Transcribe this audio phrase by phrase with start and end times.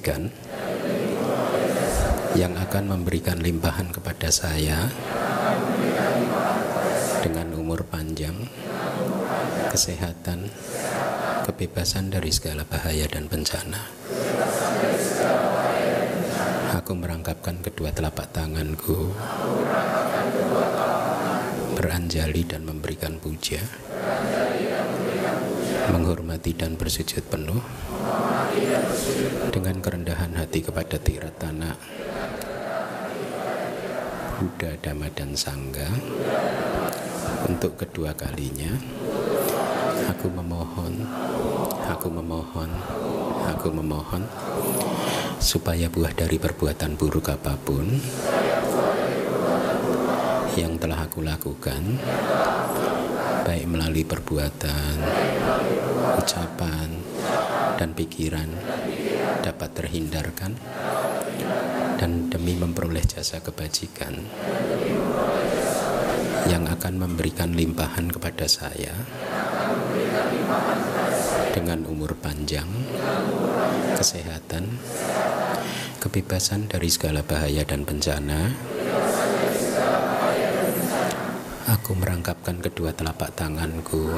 [0.00, 0.32] jasa kebajikan
[2.38, 4.88] yang akan memberikan limpahan kepada saya
[7.20, 8.48] dengan umur panjang,
[9.68, 10.48] kesehatan,
[11.44, 13.92] kebebasan dari segala bahaya dan bencana.
[16.80, 19.12] Aku merangkapkan kedua telapak tanganku,
[21.76, 23.60] beranjali dan memberikan puja,
[25.90, 27.58] menghormati dan bersujud penuh
[29.50, 31.74] dengan kerendahan hati kepada tirat tanah
[34.40, 35.90] Buddha, Dhamma, dan Sangga
[37.44, 38.70] untuk kedua kalinya
[40.08, 40.94] aku memohon
[41.90, 42.70] aku memohon
[43.50, 44.22] aku memohon
[45.42, 47.98] supaya buah dari perbuatan buruk apa pun
[50.54, 51.82] yang telah aku lakukan
[53.44, 54.94] baik melalui perbuatan
[56.20, 56.88] ucapan
[57.80, 58.48] dan pikiran
[59.40, 60.52] dapat terhindarkan
[61.96, 64.20] dan demi memperoleh jasa kebajikan
[66.48, 68.96] yang akan memberikan limpahan kepada saya
[71.50, 72.66] dengan umur panjang,
[73.98, 74.80] kesehatan,
[76.00, 78.69] kebebasan dari segala bahaya dan bencana.
[81.70, 84.10] Aku merangkapkan kedua telapak tanganku,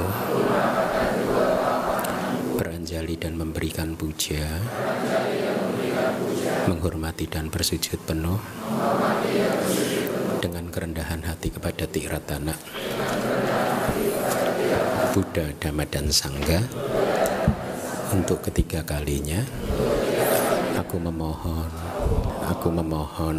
[2.56, 4.40] beranjali dan memberikan puja.
[6.64, 8.40] Menghormati dan bersujud penuh.
[10.40, 12.56] Dengan kerendahan hati kepada Tiratana
[15.12, 16.64] Buddha, Dhamma, dan Sangga
[18.16, 19.44] untuk ketiga kalinya
[20.74, 21.70] aku memohon
[22.48, 23.36] aku memohon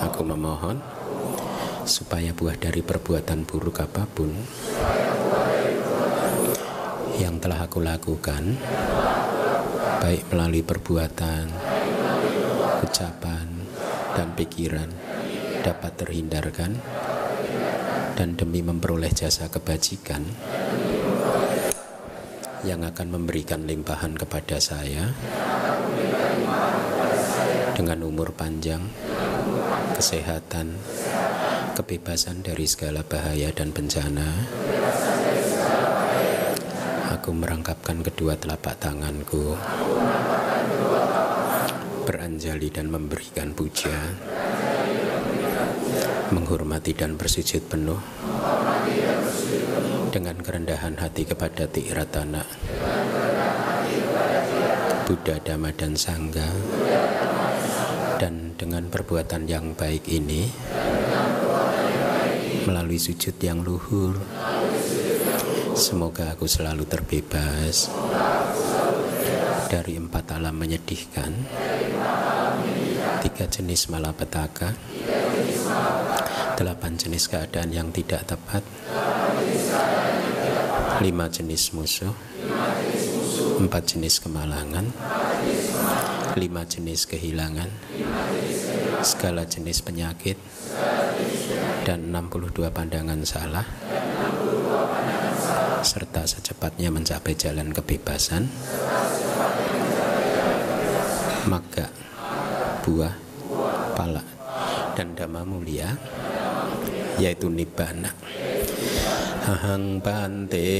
[0.00, 0.78] aku memohon
[1.84, 4.30] supaya buah dari perbuatan buruk apa pun
[7.18, 8.56] yang telah aku lakukan
[10.02, 11.46] baik melalui perbuatan
[12.82, 13.46] ucapan,
[14.12, 14.90] dan pikiran
[15.62, 16.76] dapat terhindarkan
[18.18, 20.20] dan demi memperoleh jasa kebajikan
[22.62, 25.10] yang akan memberikan limpahan kepada saya
[27.72, 28.84] dengan umur panjang,
[29.96, 30.76] kesehatan,
[31.72, 34.28] kebebasan dari segala bahaya dan bencana.
[37.16, 39.56] Aku merangkapkan kedua telapak tanganku
[42.02, 43.94] beranjali dan memberikan puja,
[46.34, 48.00] menghormati dan bersujud penuh
[50.12, 52.44] dengan kerendahan hati kepada Tiratana,
[55.08, 56.50] Buddha, Dhamma, dan Sangga,
[58.18, 60.50] dan dengan perbuatan yang baik ini,
[62.66, 64.14] melalui sujud yang luhur,
[65.74, 67.90] semoga aku selalu terbebas
[69.66, 71.32] dari empat alam menyedihkan,
[73.24, 74.76] tiga jenis malapetaka,
[76.54, 78.62] delapan jenis keadaan yang tidak tepat,
[81.00, 82.14] lima jenis musuh,
[83.58, 84.86] empat jenis kemalangan,
[86.38, 87.70] lima jenis kehilangan,
[89.02, 90.38] segala jenis penyakit,
[91.82, 93.66] dan 62 pandangan salah
[95.82, 98.46] serta secepatnya mencapai jalan kebebasan
[101.50, 101.90] maka
[102.86, 103.14] buah
[103.98, 104.22] pala
[104.94, 105.98] dan dhamma mulia
[107.18, 108.14] yaitu nibbana.
[109.42, 110.70] Ahang bante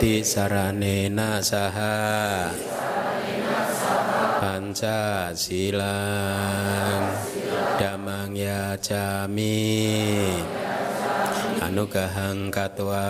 [0.00, 2.48] tisaranena saha
[4.40, 7.37] panca silang damang
[8.38, 10.30] ya jami
[11.58, 13.02] anugahang katwa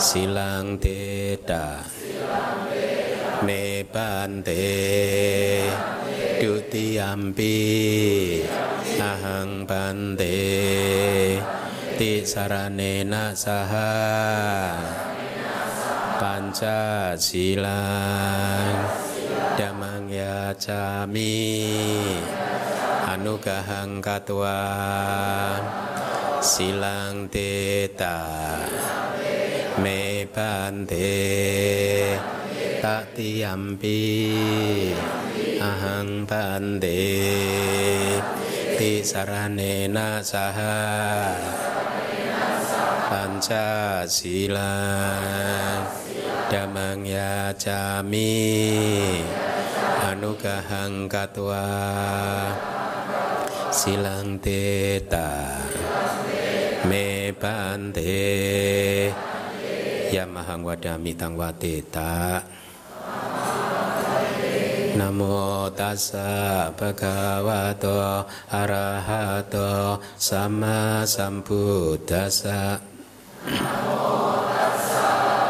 [0.00, 1.84] silang teta
[3.44, 4.64] me bante
[6.40, 7.56] dutiyampi
[8.96, 10.40] ahang bante.
[11.98, 13.90] Ti saranena saha
[16.22, 18.86] panca silang
[19.58, 20.54] damang ya
[23.28, 24.56] anugahang katwa
[26.40, 28.24] silang teta
[29.84, 31.12] me pante
[33.12, 34.00] tiampi
[35.60, 37.04] ahang pante
[38.80, 40.80] ti saranena saha
[43.12, 44.72] panca sila
[46.48, 48.40] damang ya jami
[50.00, 51.68] anugahang katwa
[53.78, 55.54] silang teta
[56.90, 58.26] me pante
[60.10, 62.42] ya mahang wadami tang wateta
[64.98, 72.82] Namo tassa bhagavato arahato sama sambuddhasa
[73.46, 75.47] Namo tassa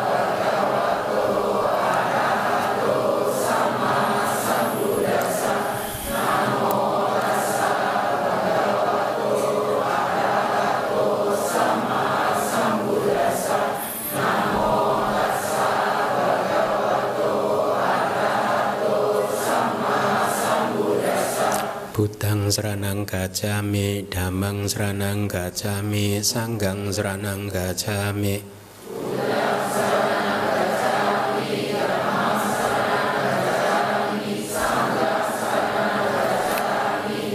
[22.49, 28.59] seranang gacami damang seranang gacami sanggang seranang gacami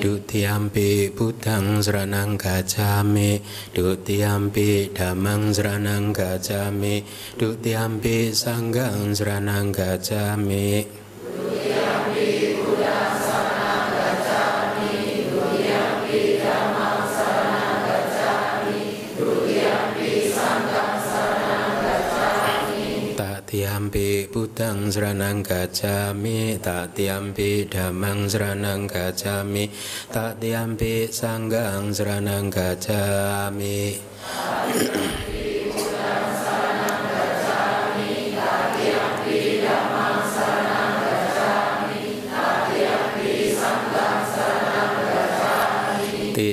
[0.04, 3.40] Dutiampi putang seranang Gajami.
[3.72, 7.00] Dutiampi damang seranang Gajami.
[7.40, 11.03] Dutiampi sanggang seranang Dutiampi
[24.94, 29.66] seranang gacami tak tiampi damang seranang gacami
[30.14, 33.98] tak tiampi sanggang seranang gacami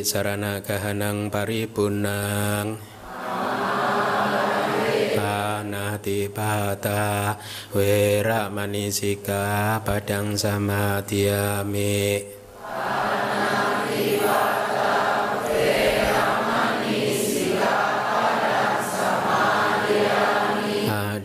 [0.01, 2.81] sarana kahanang paripunang
[5.63, 7.37] nati bata
[7.75, 12.39] wera manisika padang sama tiami.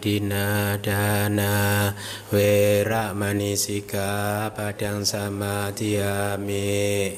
[0.06, 1.90] Dina dana
[3.18, 7.18] manisika padang sama tiami.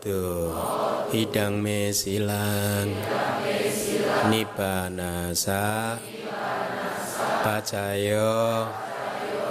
[0.00, 0.48] tu
[1.12, 2.88] hidang mesilang,
[3.68, 5.96] silang nibbana sa.
[7.40, 8.64] Pacayo.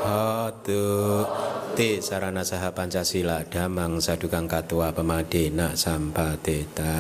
[0.02, 1.26] Hotu.
[1.78, 3.46] Ti sarana saha pancasila.
[3.46, 6.98] Damang sadukang katua pemadena sampateta.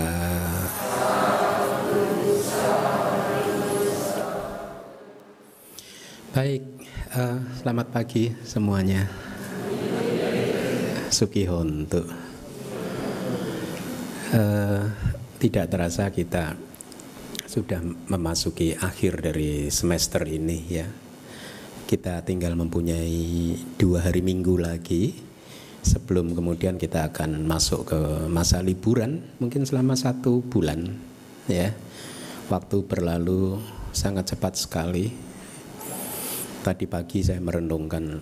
[6.29, 6.61] Baik
[7.17, 9.09] uh, selamat pagi semuanya.
[11.09, 11.49] Suki
[11.89, 12.28] tuh.
[14.29, 14.85] Eh,
[15.41, 16.53] tidak terasa kita
[17.49, 20.85] sudah memasuki akhir dari semester ini ya.
[21.89, 25.17] Kita tinggal mempunyai dua hari minggu lagi
[25.81, 30.93] sebelum kemudian kita akan masuk ke masa liburan mungkin selama satu bulan
[31.49, 31.73] ya.
[32.53, 33.57] Waktu berlalu
[33.97, 35.09] sangat cepat sekali.
[36.61, 38.21] Tadi pagi saya merenungkan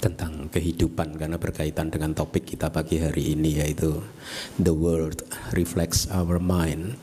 [0.00, 4.00] tentang kehidupan karena berkaitan dengan topik kita pagi hari ini yaitu
[4.56, 5.20] the world
[5.52, 6.96] reflects our mind.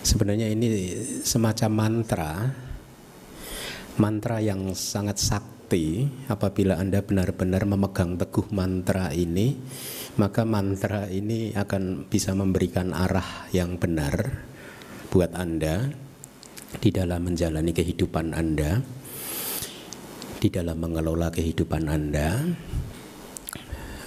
[0.00, 0.96] Sebenarnya ini
[1.26, 2.32] semacam mantra
[3.98, 9.58] mantra yang sangat sakti apabila Anda benar-benar memegang teguh mantra ini
[10.18, 14.46] maka mantra ini akan bisa memberikan arah yang benar
[15.10, 15.90] buat Anda
[16.78, 18.82] di dalam menjalani kehidupan Anda
[20.38, 22.38] di dalam mengelola kehidupan Anda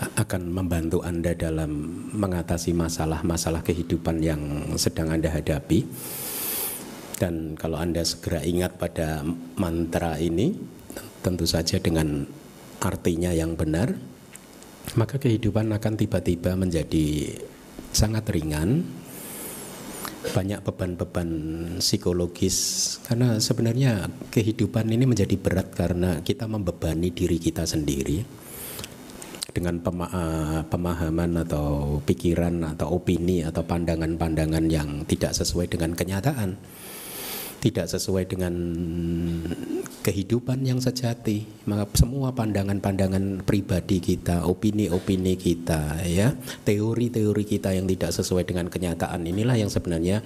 [0.02, 1.72] akan membantu Anda dalam
[2.16, 4.42] mengatasi masalah-masalah kehidupan yang
[4.80, 5.86] sedang Anda hadapi.
[7.22, 9.22] Dan kalau Anda segera ingat pada
[9.62, 10.58] mantra ini,
[11.22, 12.26] tentu saja dengan
[12.82, 13.94] artinya yang benar,
[14.98, 17.38] maka kehidupan akan tiba-tiba menjadi
[17.94, 18.82] sangat ringan,
[20.30, 21.30] banyak beban-beban
[21.82, 22.58] psikologis.
[23.02, 28.22] Karena sebenarnya kehidupan ini menjadi berat karena kita membebani diri kita sendiri
[29.52, 36.56] dengan eh, pemahaman atau pikiran atau opini atau pandangan-pandangan yang tidak sesuai dengan kenyataan
[37.62, 38.54] tidak sesuai dengan
[40.02, 41.46] kehidupan yang sejati.
[41.70, 46.34] Maka semua pandangan-pandangan pribadi kita opini-opini kita ya
[46.66, 50.26] teori-teori kita yang tidak sesuai dengan kenyataan inilah yang sebenarnya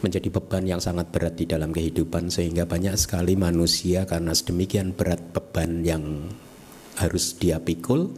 [0.00, 2.30] menjadi beban yang sangat berat di dalam kehidupan.
[2.30, 6.30] Sehingga banyak sekali manusia karena sedemikian berat beban yang
[6.96, 8.14] harus dia pikul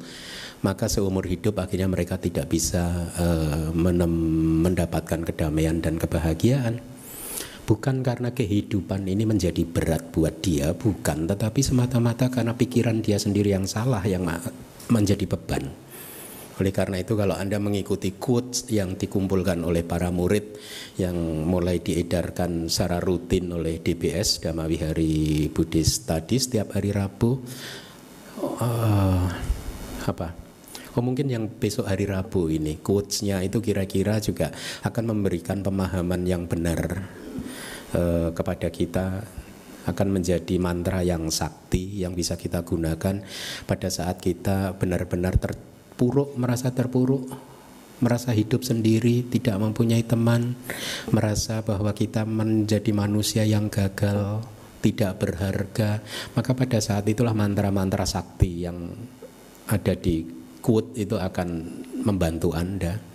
[0.59, 6.83] maka seumur hidup akhirnya mereka tidak bisa uh, mendapatkan kedamaian dan kebahagiaan
[7.69, 13.53] bukan karena kehidupan ini menjadi berat buat dia, bukan, tetapi semata-mata karena pikiran dia sendiri
[13.53, 14.25] yang salah yang
[14.89, 15.69] menjadi beban.
[16.59, 20.59] Oleh karena itu kalau Anda mengikuti quotes yang dikumpulkan oleh para murid
[20.99, 21.15] yang
[21.47, 27.39] mulai diedarkan secara rutin oleh DBS Damawihari Buddhist Studies setiap hari Rabu
[28.59, 29.29] uh,
[30.03, 30.29] apa?
[30.99, 34.51] Oh mungkin yang besok hari Rabu ini quotesnya itu kira-kira juga
[34.83, 37.07] akan memberikan pemahaman yang benar
[37.95, 39.07] eh, kepada kita
[39.89, 43.25] akan menjadi mantra yang sakti yang bisa kita gunakan
[43.65, 47.25] pada saat kita benar-benar terpuruk, merasa terpuruk,
[48.05, 50.55] merasa hidup sendiri, tidak mempunyai teman,
[51.09, 54.45] merasa bahwa kita menjadi manusia yang gagal,
[54.85, 56.05] tidak berharga,
[56.37, 58.93] maka pada saat itulah mantra-mantra sakti yang
[59.69, 60.23] ada di
[60.63, 61.49] quote itu akan
[62.05, 63.08] membantu Anda.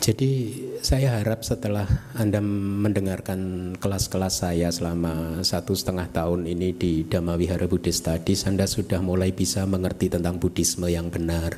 [0.00, 1.84] Jadi saya harap setelah
[2.16, 8.64] Anda mendengarkan kelas-kelas saya selama satu setengah tahun ini di Dhamma Wihara Buddhist Studies, Anda
[8.64, 11.52] sudah mulai bisa mengerti tentang Buddhisme yang benar.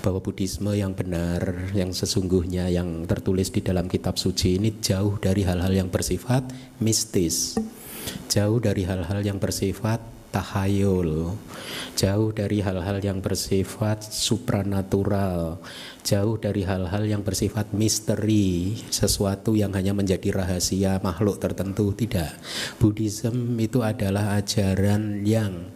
[0.00, 5.44] Bahwa Buddhisme yang benar, yang sesungguhnya yang tertulis di dalam kitab suci ini jauh dari
[5.44, 6.48] hal-hal yang bersifat
[6.80, 7.60] mistis.
[8.32, 11.34] Jauh dari hal-hal yang bersifat tahayul,
[11.98, 15.58] jauh dari hal-hal yang bersifat supranatural,
[16.06, 21.92] jauh dari hal-hal yang bersifat misteri, sesuatu yang hanya menjadi rahasia makhluk tertentu.
[21.92, 22.32] Tidak,
[22.78, 25.66] Buddhism itu adalah ajaran yang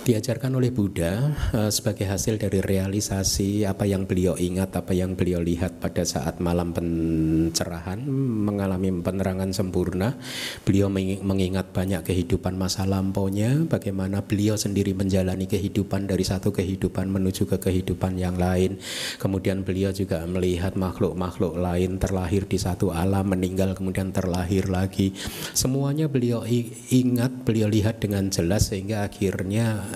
[0.00, 5.44] diajarkan oleh Buddha uh, sebagai hasil dari realisasi apa yang beliau ingat, apa yang beliau
[5.44, 10.16] lihat pada saat malam pencerahan, mengalami penerangan sempurna.
[10.64, 10.88] Beliau
[11.20, 17.60] mengingat banyak kehidupan masa lampaunya, bagaimana beliau sendiri menjalani kehidupan dari satu kehidupan menuju ke
[17.60, 18.80] kehidupan yang lain.
[19.20, 25.12] Kemudian beliau juga melihat makhluk-makhluk lain terlahir di satu alam, meninggal kemudian terlahir lagi.
[25.52, 26.40] Semuanya beliau
[26.88, 29.89] ingat, beliau lihat dengan jelas sehingga akhirnya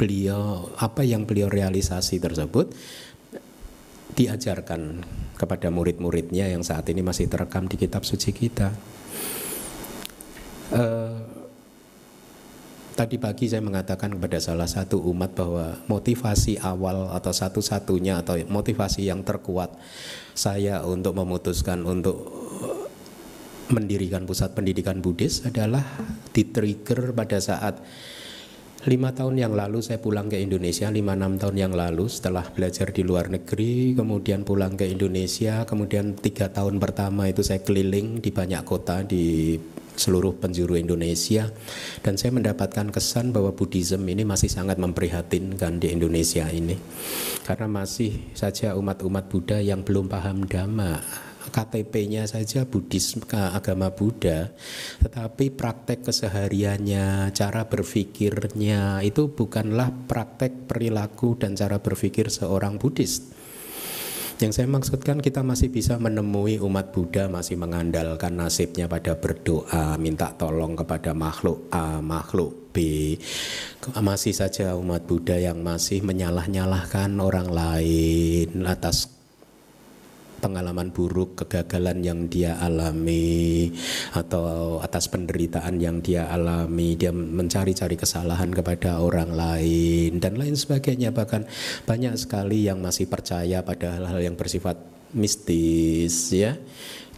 [0.00, 2.72] beliau apa yang beliau realisasi tersebut
[4.16, 5.04] diajarkan
[5.36, 8.72] kepada murid-muridnya yang saat ini masih terekam di kitab suci kita.
[10.70, 11.18] Uh,
[12.94, 19.08] tadi pagi saya mengatakan kepada salah satu umat bahwa motivasi awal atau satu-satunya atau motivasi
[19.08, 19.72] yang terkuat
[20.36, 22.28] saya untuk memutuskan untuk
[23.70, 25.86] mendirikan pusat pendidikan Buddhis adalah
[26.34, 27.78] di-trigger pada saat
[28.88, 32.88] Lima tahun yang lalu saya pulang ke Indonesia, lima enam tahun yang lalu setelah belajar
[32.88, 38.32] di luar negeri, kemudian pulang ke Indonesia, kemudian tiga tahun pertama itu saya keliling di
[38.32, 39.60] banyak kota di
[40.00, 41.52] seluruh penjuru Indonesia.
[42.00, 46.80] Dan saya mendapatkan kesan bahwa Buddhism ini masih sangat memprihatinkan di Indonesia ini.
[47.44, 54.54] Karena masih saja umat-umat Buddha yang belum paham dhamma KTP-nya saja Buddhis agama Buddha,
[55.02, 63.36] tetapi praktek kesehariannya, cara berpikirnya itu bukanlah praktek perilaku dan cara berpikir seorang Buddhis.
[64.40, 70.32] Yang saya maksudkan kita masih bisa menemui umat Buddha masih mengandalkan nasibnya pada berdoa, minta
[70.32, 72.80] tolong kepada makhluk A, makhluk B.
[74.00, 79.19] Masih saja umat Buddha yang masih menyalah-nyalahkan orang lain atas
[80.40, 83.70] pengalaman buruk, kegagalan yang dia alami
[84.16, 91.12] atau atas penderitaan yang dia alami, dia mencari-cari kesalahan kepada orang lain dan lain sebagainya.
[91.12, 91.44] Bahkan
[91.84, 94.80] banyak sekali yang masih percaya pada hal-hal yang bersifat
[95.12, 96.54] mistis ya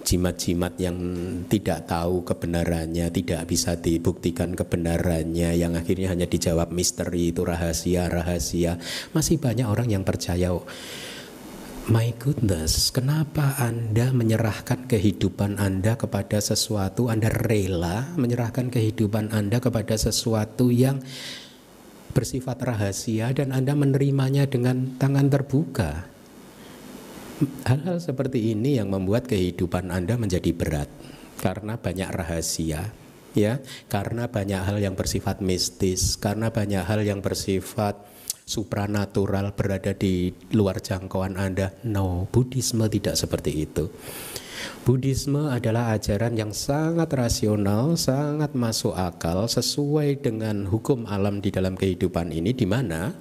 [0.02, 0.98] jimat-jimat yang
[1.46, 8.82] tidak tahu kebenarannya, tidak bisa dibuktikan kebenarannya, yang akhirnya hanya dijawab misteri itu rahasia-rahasia.
[9.14, 10.50] Masih banyak orang yang percaya.
[11.90, 19.98] My goodness, kenapa Anda menyerahkan kehidupan Anda kepada sesuatu, Anda rela menyerahkan kehidupan Anda kepada
[19.98, 21.02] sesuatu yang
[22.14, 26.06] bersifat rahasia dan Anda menerimanya dengan tangan terbuka?
[27.66, 30.86] Hal-hal seperti ini yang membuat kehidupan Anda menjadi berat.
[31.42, 32.94] Karena banyak rahasia,
[33.34, 33.58] ya,
[33.90, 38.11] karena banyak hal yang bersifat mistis, karena banyak hal yang bersifat
[38.44, 41.74] supranatural berada di luar jangkauan Anda.
[41.86, 43.88] No, Buddhisme tidak seperti itu.
[44.82, 51.78] Buddhisme adalah ajaran yang sangat rasional, sangat masuk akal, sesuai dengan hukum alam di dalam
[51.78, 53.14] kehidupan ini, di mana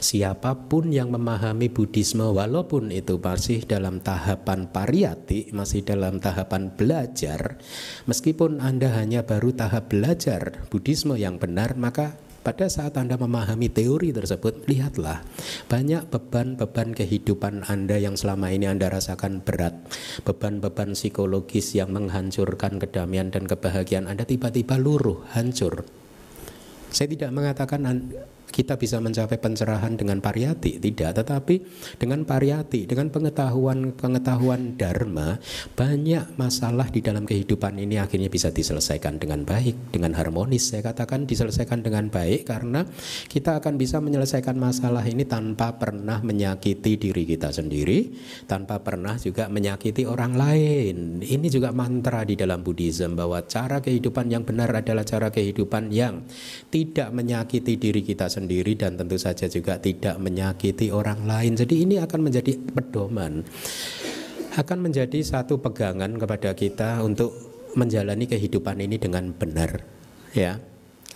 [0.00, 7.56] siapa pun yang memahami Buddhisme, walaupun itu masih dalam tahapan pariyati, masih dalam tahapan belajar,
[8.04, 12.16] meskipun Anda hanya baru tahap belajar Buddhisme yang benar, maka
[12.48, 15.20] pada saat Anda memahami teori tersebut, lihatlah
[15.68, 19.76] banyak beban-beban kehidupan Anda yang selama ini Anda rasakan berat,
[20.24, 25.84] beban-beban psikologis yang menghancurkan kedamaian dan kebahagiaan Anda tiba-tiba luruh, hancur.
[26.88, 27.84] Saya tidak mengatakan
[28.48, 31.22] kita bisa mencapai pencerahan dengan pariyati tidak.
[31.22, 31.54] Tetapi
[32.00, 35.38] dengan pariyati dengan pengetahuan pengetahuan dharma
[35.76, 40.72] banyak masalah di dalam kehidupan ini akhirnya bisa diselesaikan dengan baik dengan harmonis.
[40.72, 42.82] Saya katakan diselesaikan dengan baik karena
[43.28, 48.10] kita akan bisa menyelesaikan masalah ini tanpa pernah menyakiti diri kita sendiri
[48.48, 50.96] tanpa pernah juga menyakiti orang lain.
[51.20, 56.24] Ini juga mantra di dalam Buddhism bahwa cara kehidupan yang benar adalah cara kehidupan yang
[56.72, 61.58] tidak menyakiti diri kita sendiri sendiri dan tentu saja juga tidak menyakiti orang lain.
[61.58, 63.42] Jadi ini akan menjadi pedoman.
[64.54, 67.34] Akan menjadi satu pegangan kepada kita untuk
[67.76, 69.86] menjalani kehidupan ini dengan benar,
[70.34, 70.58] ya.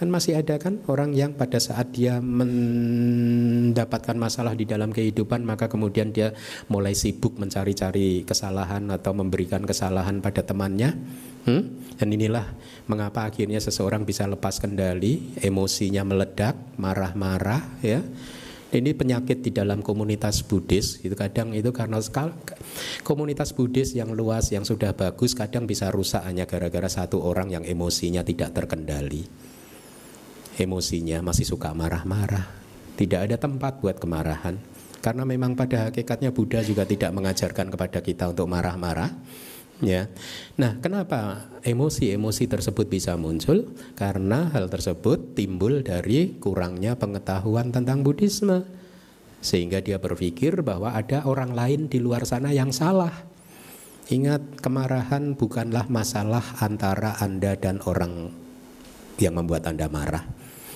[0.02, 5.70] Kan masih ada kan orang yang pada saat dia mendapatkan masalah di dalam kehidupan maka
[5.70, 6.34] kemudian dia
[6.66, 10.98] mulai sibuk mencari-cari kesalahan atau memberikan kesalahan pada temannya.
[11.42, 11.82] Hmm?
[11.98, 12.46] Dan inilah
[12.86, 18.02] mengapa akhirnya seseorang bisa lepas kendali, emosinya meledak, marah-marah ya.
[18.72, 22.00] Ini penyakit di dalam komunitas Buddhis itu kadang itu karena
[23.04, 27.64] komunitas Buddhis yang luas yang sudah bagus kadang bisa rusak hanya gara-gara satu orang yang
[27.68, 29.28] emosinya tidak terkendali
[30.60, 32.44] emosinya masih suka marah-marah.
[32.98, 34.60] Tidak ada tempat buat kemarahan.
[35.02, 39.10] Karena memang pada hakikatnya Buddha juga tidak mengajarkan kepada kita untuk marah-marah.
[39.80, 40.12] Ya.
[40.60, 43.72] Nah, kenapa emosi-emosi tersebut bisa muncul?
[43.96, 48.62] Karena hal tersebut timbul dari kurangnya pengetahuan tentang Buddhisme.
[49.42, 53.10] Sehingga dia berpikir bahwa ada orang lain di luar sana yang salah.
[54.06, 58.30] Ingat, kemarahan bukanlah masalah antara Anda dan orang
[59.18, 60.22] yang membuat Anda marah.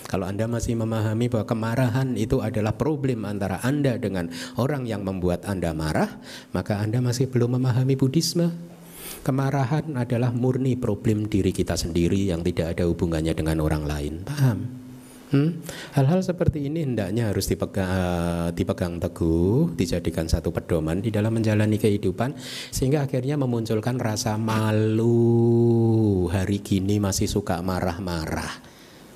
[0.06, 5.42] Kalau Anda masih memahami bahwa kemarahan itu adalah problem antara Anda dengan orang yang membuat
[5.50, 6.22] Anda marah,
[6.54, 8.75] maka Anda masih belum memahami Buddhisme.
[9.22, 14.14] Kemarahan adalah murni problem diri kita sendiri yang tidak ada hubungannya dengan orang lain.
[14.22, 14.58] Paham?
[15.26, 15.58] Hmm?
[15.98, 21.82] Hal-hal seperti ini hendaknya harus dipegang, uh, dipegang teguh, dijadikan satu pedoman di dalam menjalani
[21.82, 22.38] kehidupan,
[22.70, 25.10] sehingga akhirnya memunculkan rasa malu.
[26.30, 28.65] Hari gini masih suka marah-marah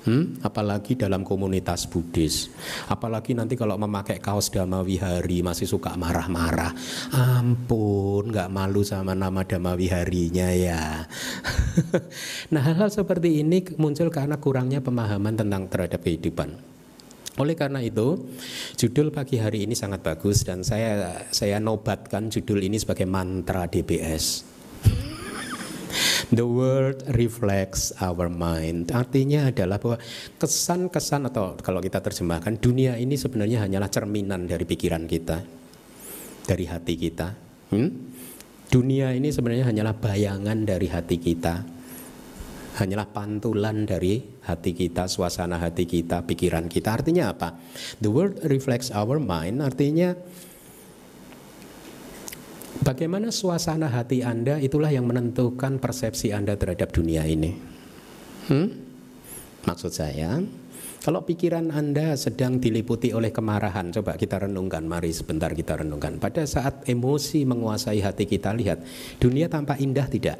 [0.01, 0.41] Hmm?
[0.41, 2.49] Apalagi dalam komunitas Buddhis.
[2.89, 6.73] Apalagi nanti kalau memakai kaos Dhamma Wihari masih suka marah-marah.
[7.13, 11.05] Ampun, nggak malu sama nama Dhamma Wiharinya ya.
[12.53, 16.71] nah hal-hal seperti ini muncul karena kurangnya pemahaman tentang terhadap kehidupan.
[17.39, 18.27] Oleh karena itu,
[18.75, 24.43] judul pagi hari ini sangat bagus dan saya saya nobatkan judul ini sebagai mantra DBS.
[26.31, 28.95] The world reflects our mind.
[28.95, 29.99] Artinya adalah bahwa
[30.39, 35.43] kesan-kesan atau kalau kita terjemahkan dunia ini sebenarnya hanyalah cerminan dari pikiran kita,
[36.47, 37.27] dari hati kita.
[37.75, 38.15] Hmm?
[38.71, 41.67] Dunia ini sebenarnya hanyalah bayangan dari hati kita,
[42.79, 46.95] hanyalah pantulan dari hati kita, suasana hati kita, pikiran kita.
[46.95, 47.59] Artinya apa?
[47.99, 49.59] The world reflects our mind.
[49.59, 50.15] Artinya
[52.81, 57.53] Bagaimana suasana hati Anda itulah yang menentukan persepsi Anda terhadap dunia ini.
[58.49, 58.67] Hmm?
[59.61, 60.41] Maksud saya,
[61.01, 66.21] Kalau pikiran Anda sedang diliputi oleh kemarahan, coba kita renungkan, mari sebentar kita renungkan.
[66.21, 68.85] Pada saat emosi menguasai hati kita, lihat,
[69.17, 70.37] dunia tampak indah tidak?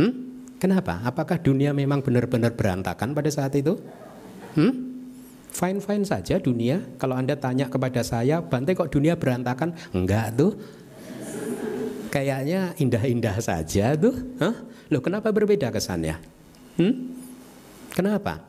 [0.00, 0.40] Hmm?
[0.56, 1.04] Kenapa?
[1.04, 3.76] Apakah dunia memang benar-benar berantakan pada saat itu?
[4.56, 4.72] Hmm?
[5.52, 6.80] Fine-fine saja dunia.
[6.96, 9.76] Kalau Anda tanya kepada saya, Bante kok dunia berantakan?
[9.92, 10.56] Enggak tuh.
[12.12, 14.12] Kayaknya indah-indah saja tuh.
[14.36, 14.52] Hah?
[14.92, 16.20] Loh kenapa berbeda kesannya?
[16.76, 17.08] Hmm?
[17.96, 18.44] Kenapa?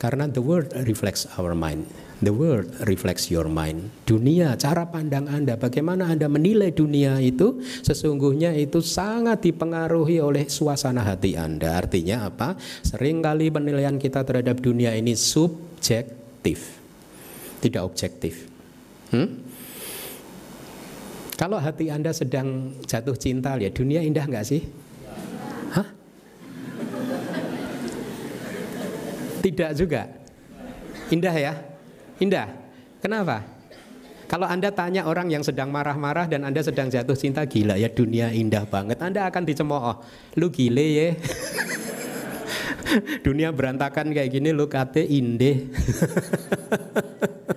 [0.00, 1.84] Karena the world reflects our mind.
[2.22, 3.92] The world reflects your mind.
[4.06, 11.02] Dunia, cara pandang Anda, bagaimana Anda menilai dunia itu, sesungguhnya itu sangat dipengaruhi oleh suasana
[11.02, 11.82] hati Anda.
[11.82, 12.54] Artinya apa?
[12.86, 16.78] Seringkali penilaian kita terhadap dunia ini subjektif,
[17.58, 18.46] tidak objektif.
[19.10, 19.51] Hmm?
[21.42, 24.62] Kalau hati Anda sedang jatuh cinta, ya dunia indah nggak sih?
[25.74, 25.90] Hah?
[29.42, 30.06] Tidak juga.
[31.10, 31.58] Indah ya?
[32.22, 32.46] Indah.
[33.02, 33.42] Kenapa?
[34.30, 38.30] Kalau Anda tanya orang yang sedang marah-marah dan Anda sedang jatuh cinta, gila ya dunia
[38.30, 39.02] indah banget.
[39.02, 39.98] Anda akan dicemooh.
[40.38, 41.08] Lu gile ya.
[43.26, 45.58] dunia berantakan kayak gini lu kate inde.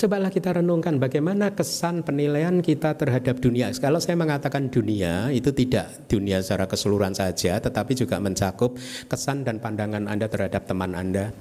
[0.00, 3.68] Cobalah kita renungkan bagaimana kesan penilaian kita terhadap dunia.
[3.76, 8.80] Kalau saya mengatakan dunia itu tidak dunia secara keseluruhan saja, tetapi juga mencakup
[9.12, 11.36] kesan dan pandangan Anda terhadap teman Anda,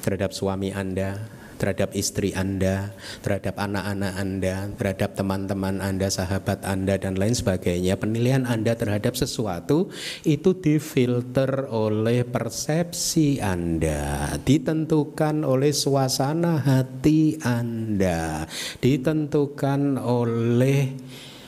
[0.00, 1.20] terhadap suami Anda,
[1.60, 8.00] terhadap istri Anda, terhadap anak-anak Anda, terhadap teman-teman Anda, sahabat Anda dan lain sebagainya.
[8.00, 9.92] Penilaian Anda terhadap sesuatu
[10.24, 18.48] itu difilter oleh persepsi Anda, ditentukan oleh suasana hati Anda,
[18.80, 20.96] ditentukan oleh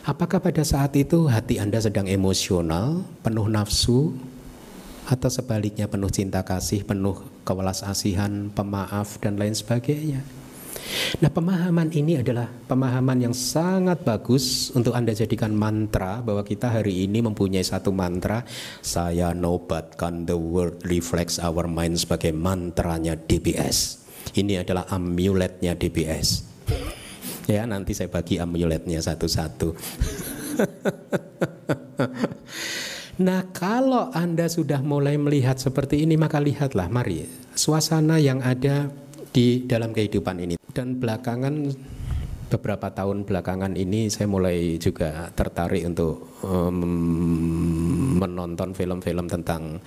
[0.04, 4.12] apakah pada saat itu hati Anda sedang emosional, penuh nafsu,
[5.08, 10.22] atau sebaliknya penuh cinta kasih, penuh kewelas asihan, pemaaf dan lain sebagainya.
[11.22, 17.06] Nah, pemahaman ini adalah pemahaman yang sangat bagus untuk Anda jadikan mantra bahwa kita hari
[17.06, 18.44] ini mempunyai satu mantra,
[18.84, 24.02] saya nobatkan the world reflects our mind sebagai mantranya DBS.
[24.32, 26.48] Ini adalah amuletnya DBS.
[27.50, 29.68] Ya, nanti saya bagi amuletnya satu-satu.
[33.20, 38.88] Nah, kalau Anda sudah mulai melihat seperti ini, maka lihatlah, mari suasana yang ada
[39.36, 40.54] di dalam kehidupan ini.
[40.72, 41.68] Dan belakangan
[42.48, 49.80] beberapa tahun belakangan ini saya mulai juga tertarik untuk um, menonton film-film tentang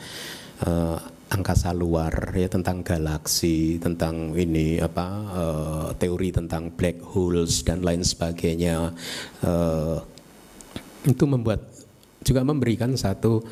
[0.65, 0.97] uh,
[1.29, 8.01] angkasa luar ya tentang galaksi tentang ini apa uh, teori tentang black holes dan lain
[8.01, 8.93] sebagainya
[9.45, 9.97] uh,
[11.05, 11.74] itu membuat
[12.25, 13.45] juga memberikan satu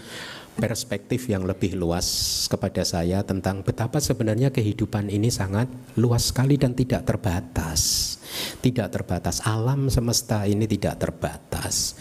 [0.53, 2.05] perspektif yang lebih luas
[2.45, 5.65] kepada saya tentang betapa sebenarnya kehidupan ini sangat
[5.97, 8.15] luas sekali dan tidak terbatas.
[8.61, 11.97] Tidak terbatas, alam semesta ini tidak terbatas.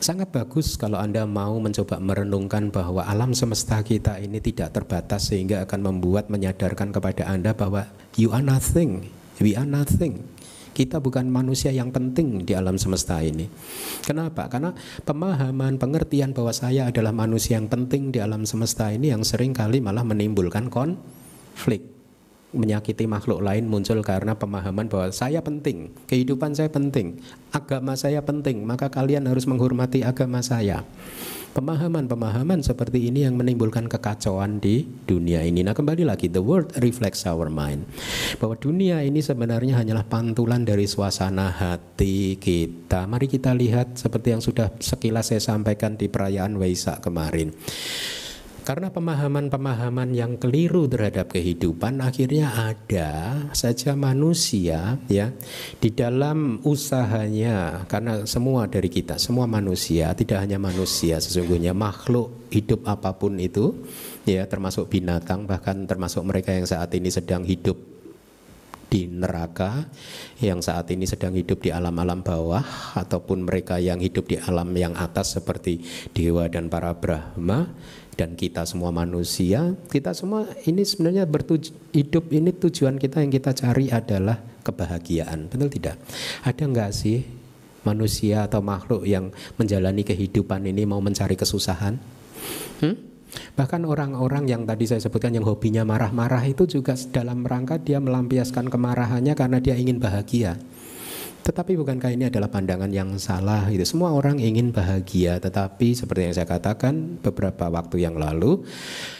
[0.00, 5.60] Sangat bagus kalau Anda mau mencoba merenungkan bahwa alam semesta kita ini tidak terbatas sehingga
[5.68, 7.84] akan membuat menyadarkan kepada Anda bahwa
[8.16, 9.12] you are nothing,
[9.44, 10.24] we are nothing.
[10.80, 13.44] Kita bukan manusia yang penting di alam semesta ini.
[14.00, 14.48] Kenapa?
[14.48, 14.72] Karena
[15.04, 19.84] pemahaman, pengertian bahwa saya adalah manusia yang penting di alam semesta ini yang sering kali
[19.84, 21.84] malah menimbulkan konflik
[22.56, 27.20] menyakiti makhluk lain muncul karena pemahaman bahwa saya penting, kehidupan saya penting,
[27.54, 30.82] agama saya penting, maka kalian harus menghormati agama saya.
[31.50, 35.66] Pemahaman-pemahaman seperti ini yang menimbulkan kekacauan di dunia ini.
[35.66, 37.90] Nah, kembali lagi the world reflects our mind.
[38.38, 43.10] Bahwa dunia ini sebenarnya hanyalah pantulan dari suasana hati kita.
[43.10, 47.50] Mari kita lihat seperti yang sudah sekilas saya sampaikan di perayaan Waisak kemarin.
[48.60, 53.10] Karena pemahaman-pemahaman yang keliru terhadap kehidupan akhirnya ada
[53.56, 55.32] saja manusia ya
[55.80, 57.84] di dalam usahanya.
[57.88, 63.72] Karena semua dari kita semua manusia tidak hanya manusia sesungguhnya makhluk hidup apa pun itu
[64.26, 67.78] ya termasuk binatang bahkan termasuk mereka yang saat ini sedang hidup
[68.90, 69.86] di neraka
[70.42, 72.66] yang saat ini sedang hidup di alam-alam bawah
[72.98, 75.78] ataupun mereka yang hidup di alam yang atas seperti
[76.10, 77.70] dewa dan para brahma
[78.20, 83.56] dan kita semua manusia, kita semua ini sebenarnya bertuju, hidup ini tujuan kita yang kita
[83.56, 85.96] cari adalah kebahagiaan, betul tidak?
[86.44, 87.24] Ada nggak sih
[87.80, 91.96] manusia atau makhluk yang menjalani kehidupan ini mau mencari kesusahan?
[92.84, 93.08] Hmm?
[93.56, 98.68] Bahkan orang-orang yang tadi saya sebutkan yang hobinya marah-marah itu juga dalam rangka dia melampiaskan
[98.68, 100.60] kemarahannya karena dia ingin bahagia.
[101.40, 103.64] Tetapi bukankah ini adalah pandangan yang salah?
[103.72, 108.60] Itu semua orang ingin bahagia, tetapi seperti yang saya katakan beberapa waktu yang lalu,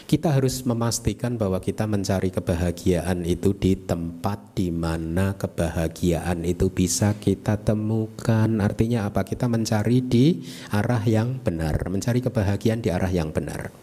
[0.05, 7.17] kita harus memastikan bahwa kita mencari kebahagiaan itu di tempat di mana kebahagiaan itu bisa
[7.17, 8.47] kita temukan.
[8.61, 9.25] Artinya apa?
[9.25, 13.80] Kita mencari di arah yang benar, mencari kebahagiaan di arah yang benar.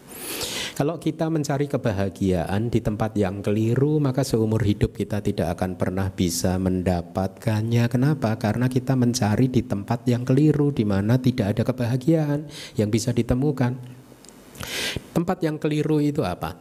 [0.79, 6.07] Kalau kita mencari kebahagiaan di tempat yang keliru, maka seumur hidup kita tidak akan pernah
[6.07, 7.91] bisa mendapatkannya.
[7.91, 8.39] Kenapa?
[8.39, 12.47] Karena kita mencari di tempat yang keliru, di mana tidak ada kebahagiaan
[12.79, 13.75] yang bisa ditemukan.
[15.11, 16.55] Tempat yang keliru itu apa?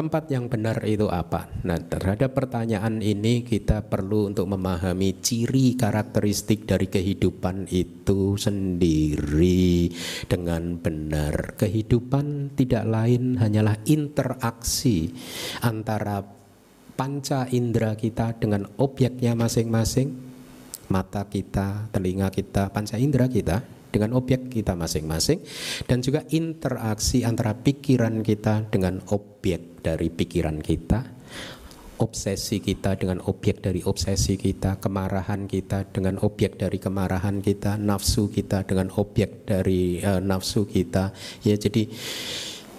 [0.00, 1.52] Tempat yang benar itu apa?
[1.68, 9.92] Nah, terhadap pertanyaan ini kita perlu untuk memahami ciri karakteristik dari kehidupan itu sendiri
[10.24, 11.52] dengan benar.
[11.52, 15.12] Kehidupan tidak lain hanyalah interaksi
[15.60, 16.24] antara
[16.96, 20.16] panca indera kita dengan objeknya masing-masing,
[20.88, 25.42] mata kita, telinga kita, panca indera kita dengan objek kita masing-masing
[25.84, 31.20] dan juga interaksi antara pikiran kita dengan objek dari pikiran kita
[32.00, 38.32] obsesi kita dengan objek dari obsesi kita, kemarahan kita dengan objek dari kemarahan kita, nafsu
[38.32, 41.12] kita dengan objek dari uh, nafsu kita.
[41.44, 41.86] Ya, jadi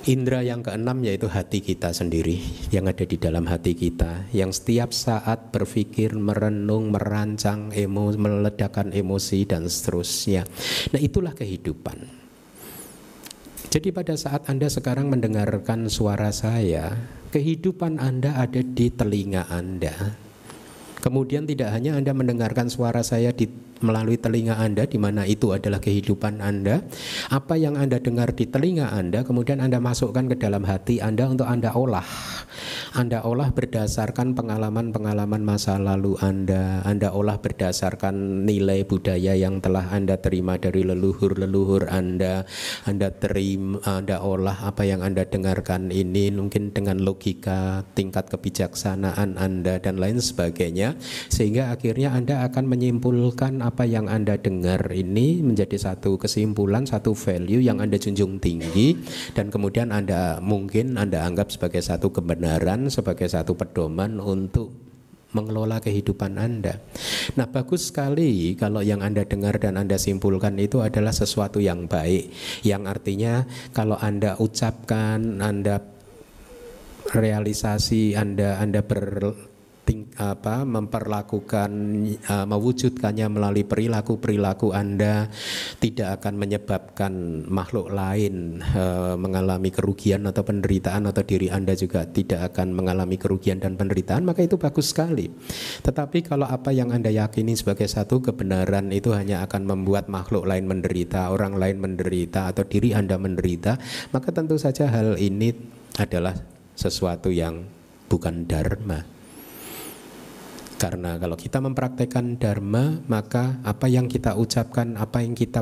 [0.10, 2.42] Indra yang keenam yaitu hati kita sendiri
[2.74, 9.46] yang ada di dalam hati kita yang setiap saat berpikir, merenung, merancang, emo, meledakan emosi
[9.46, 10.42] dan seterusnya.
[10.90, 12.02] Nah, itulah kehidupan.
[13.70, 16.98] Jadi pada saat Anda sekarang mendengarkan suara saya,
[17.30, 20.18] kehidupan Anda ada di telinga Anda.
[20.98, 23.46] Kemudian tidak hanya Anda mendengarkan suara saya di
[23.82, 26.86] melalui telinga Anda di mana itu adalah kehidupan Anda.
[27.30, 31.46] Apa yang Anda dengar di telinga Anda kemudian Anda masukkan ke dalam hati Anda untuk
[31.50, 32.06] Anda olah.
[32.92, 36.84] Anda olah berdasarkan pengalaman-pengalaman masa lalu Anda.
[36.84, 42.44] Anda olah berdasarkan nilai budaya yang telah Anda terima dari leluhur-leluhur Anda.
[42.84, 49.80] Anda terima Anda olah apa yang Anda dengarkan ini mungkin dengan logika tingkat kebijaksanaan Anda
[49.80, 51.00] dan lain sebagainya
[51.32, 57.64] sehingga akhirnya Anda akan menyimpulkan apa yang Anda dengar ini menjadi satu kesimpulan, satu value
[57.64, 59.00] yang Anda junjung tinggi
[59.32, 64.76] dan kemudian Anda mungkin Anda anggap sebagai satu kebenaran, sebagai satu pedoman untuk
[65.32, 66.84] mengelola kehidupan Anda.
[67.40, 72.36] Nah, bagus sekali kalau yang Anda dengar dan Anda simpulkan itu adalah sesuatu yang baik,
[72.68, 75.80] yang artinya kalau Anda ucapkan, Anda
[77.12, 79.51] realisasi Anda Anda ber
[79.84, 81.72] ting, apa memperlakukan
[82.30, 85.28] uh, mewujudkannya melalui perilaku-perilaku Anda
[85.82, 87.14] tidak akan menyebabkan
[87.50, 93.60] makhluk lain uh, mengalami kerugian atau penderitaan atau diri Anda juga tidak akan mengalami kerugian
[93.60, 95.30] dan penderitaan maka itu bagus sekali.
[95.82, 100.70] Tetapi kalau apa yang Anda yakini sebagai satu kebenaran itu hanya akan membuat makhluk lain
[100.70, 103.78] menderita, orang lain menderita atau diri Anda menderita,
[104.14, 105.54] maka tentu saja hal ini
[106.00, 106.38] adalah
[106.78, 107.68] sesuatu yang
[108.08, 109.21] bukan dharma.
[110.82, 115.62] Karena kalau kita mempraktekkan dharma, maka apa yang kita ucapkan, apa yang kita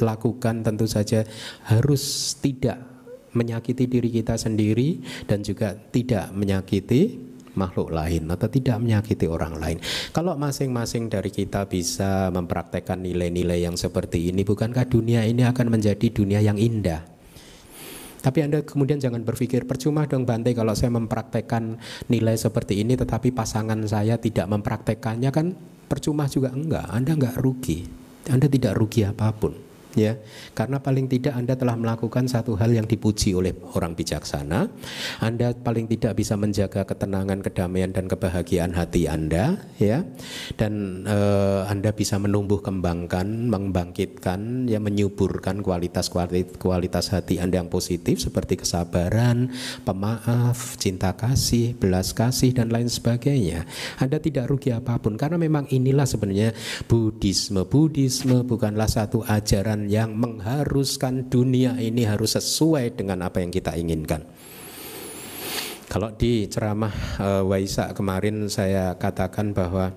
[0.00, 1.28] lakukan tentu saja
[1.68, 2.80] harus tidak
[3.36, 7.28] menyakiti diri kita sendiri dan juga tidak menyakiti
[7.60, 9.78] makhluk lain atau tidak menyakiti orang lain.
[10.16, 16.08] Kalau masing-masing dari kita bisa mempraktekkan nilai-nilai yang seperti ini, bukankah dunia ini akan menjadi
[16.08, 17.17] dunia yang indah?
[18.18, 21.78] Tapi Anda kemudian jangan berpikir percuma dong Bante kalau saya mempraktekkan
[22.10, 25.54] nilai seperti ini tetapi pasangan saya tidak mempraktekannya kan
[25.86, 26.86] percuma juga enggak.
[26.90, 27.86] Anda enggak rugi.
[28.28, 30.18] Anda tidak rugi apa pun ya
[30.52, 34.68] karena paling tidak Anda telah melakukan satu hal yang dipuji oleh orang bijaksana.
[35.22, 40.04] Anda paling tidak bisa menjaga ketenangan kedamaian dan kebahagiaan hati Anda ya.
[40.58, 46.10] Dan eh, Anda bisa menumbuh kembangkan membangkitkan ya menyuburkan kualitas
[46.58, 49.54] kualitas hati Anda yang positif seperti kesabaran
[49.86, 53.64] pemaaf cinta kasih belas kasih dan lain sebagainya.
[54.02, 56.50] Anda tidak rugi apa pun karena memang inilah sebenarnya
[56.90, 63.78] Buddhisme Buddhisme bukanlah satu ajaran yang mengharuskan dunia ini harus sesuai dengan apa yang kita
[63.78, 64.26] inginkan.
[65.86, 69.94] Kalau di ceramah uh, Waisak kemarin saya katakan bahwa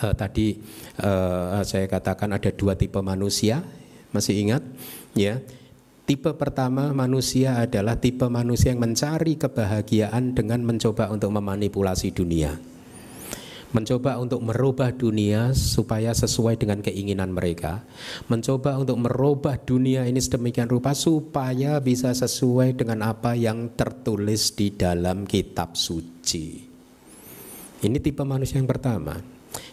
[0.00, 0.56] uh, tadi
[1.04, 3.60] uh, saya katakan ada dua tipe manusia,
[4.10, 4.62] masih ingat?
[5.12, 5.44] Ya,
[6.06, 12.54] Tipe pertama manusia adalah tipe manusia yang mencari kebahagiaan dengan mencoba untuk memanipulasi dunia
[13.74, 17.82] mencoba untuk merubah dunia supaya sesuai dengan keinginan mereka,
[18.30, 24.74] mencoba untuk merubah dunia ini sedemikian rupa supaya bisa sesuai dengan apa yang tertulis di
[24.74, 26.62] dalam kitab suci.
[27.76, 29.20] Ini tipe manusia yang pertama.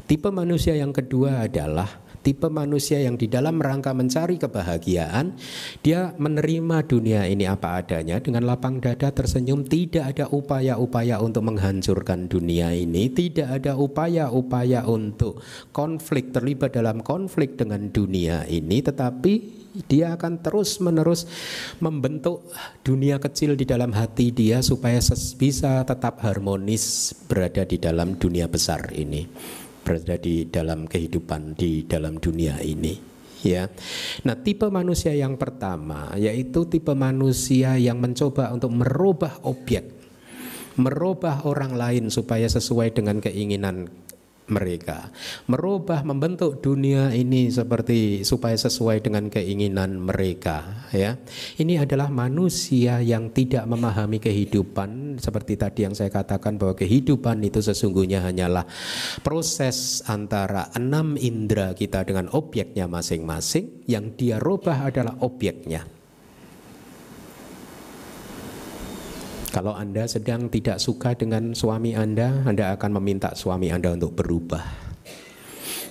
[0.04, 5.36] Tipe manusia yang kedua adalah tipe manusia yang di dalam rangka mencari kebahagiaan,
[5.84, 8.24] dia menerima dunia ini apa adanya.
[8.24, 15.44] Dengan lapang dada tersenyum, tidak ada upaya-upaya untuk menghancurkan dunia ini, tidak ada upaya-upaya untuk
[15.76, 21.26] konflik terlibat dalam konflik dengan dunia ini, tetapi dia akan terus-menerus
[21.82, 22.46] membentuk
[22.86, 25.02] dunia kecil di dalam hati dia supaya
[25.36, 29.26] bisa tetap harmonis berada di dalam dunia besar ini
[29.84, 33.68] berada di dalam kehidupan di dalam dunia ini ya.
[34.24, 39.92] Nah, tipe manusia yang pertama yaitu tipe manusia yang mencoba untuk merubah objek,
[40.80, 43.92] merubah orang lain supaya sesuai dengan keinginan
[44.50, 45.14] mereka.
[45.48, 51.16] Merubah membentuk dunia ini seperti supaya sesuai dengan keinginan mereka ya.
[51.56, 55.22] Ini adalah manusia yang tidak memahami kehidupan.
[55.22, 58.66] Seperti tadi yang saya katakan bahwa kehidupan itu sesungguhnya hanyalah
[59.22, 63.86] proses antara enam indera kita dengan objeknya masing-masing.
[63.88, 65.93] Yang dia rubah adalah objeknya
[69.54, 74.66] Kalau Anda sedang tidak suka dengan suami Anda, Anda akan meminta suami Anda untuk berubah.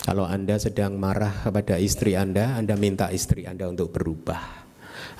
[0.03, 4.67] Kalau Anda sedang marah kepada istri Anda, Anda minta istri Anda untuk berubah.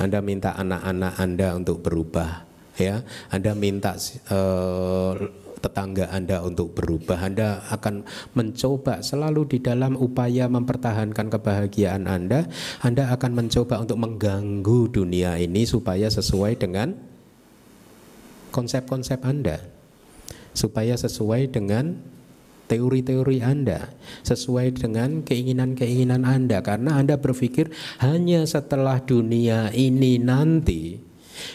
[0.03, 2.43] Anda minta anak-anak Anda untuk berubah,
[2.83, 3.07] ya.
[3.31, 3.95] Anda minta
[4.35, 5.15] uh,
[5.63, 7.23] tetangga Anda untuk berubah.
[7.23, 8.03] Anda akan
[8.35, 12.51] mencoba selalu di dalam upaya mempertahankan kebahagiaan Anda.
[12.83, 17.12] Anda akan mencoba untuk mengganggu dunia ini supaya sesuai dengan
[18.53, 19.59] konsep-konsep Anda
[20.53, 21.97] supaya sesuai dengan
[22.69, 23.93] teori-teori Anda,
[24.25, 30.97] sesuai dengan keinginan-keinginan Anda karena Anda berpikir hanya setelah dunia ini nanti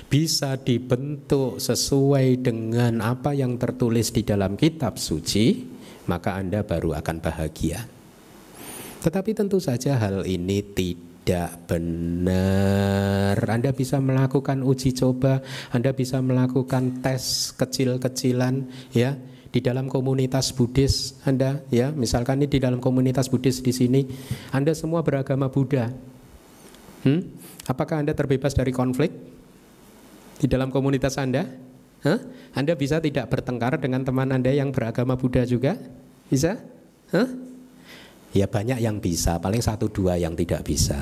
[0.10, 5.66] bisa dibentuk sesuai dengan apa yang tertulis di dalam kitab suci,
[6.10, 7.86] maka Anda baru akan bahagia.
[8.98, 13.36] Tetapi tentu saja hal ini tidak tidak benar.
[13.36, 15.44] Anda bisa melakukan uji coba,
[15.76, 18.64] Anda bisa melakukan tes kecil-kecilan
[18.96, 19.20] ya
[19.52, 24.08] di dalam komunitas Buddhis Anda ya, misalkan ini di dalam komunitas Buddhis di sini,
[24.56, 25.92] Anda semua beragama Buddha.
[27.04, 27.20] Hmm?
[27.68, 29.12] Apakah Anda terbebas dari konflik
[30.40, 31.44] di dalam komunitas Anda?
[32.08, 32.20] Huh?
[32.56, 35.76] Anda bisa tidak bertengkar dengan teman Anda yang beragama Buddha juga?
[36.32, 36.56] Bisa?
[37.12, 37.57] Huh?
[38.36, 41.00] Ya banyak yang bisa, paling satu dua yang tidak bisa.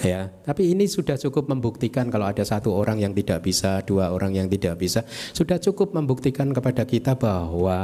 [0.00, 4.32] Ya, tapi ini sudah cukup membuktikan kalau ada satu orang yang tidak bisa, dua orang
[4.32, 5.04] yang tidak bisa,
[5.36, 7.76] sudah cukup membuktikan kepada kita bahwa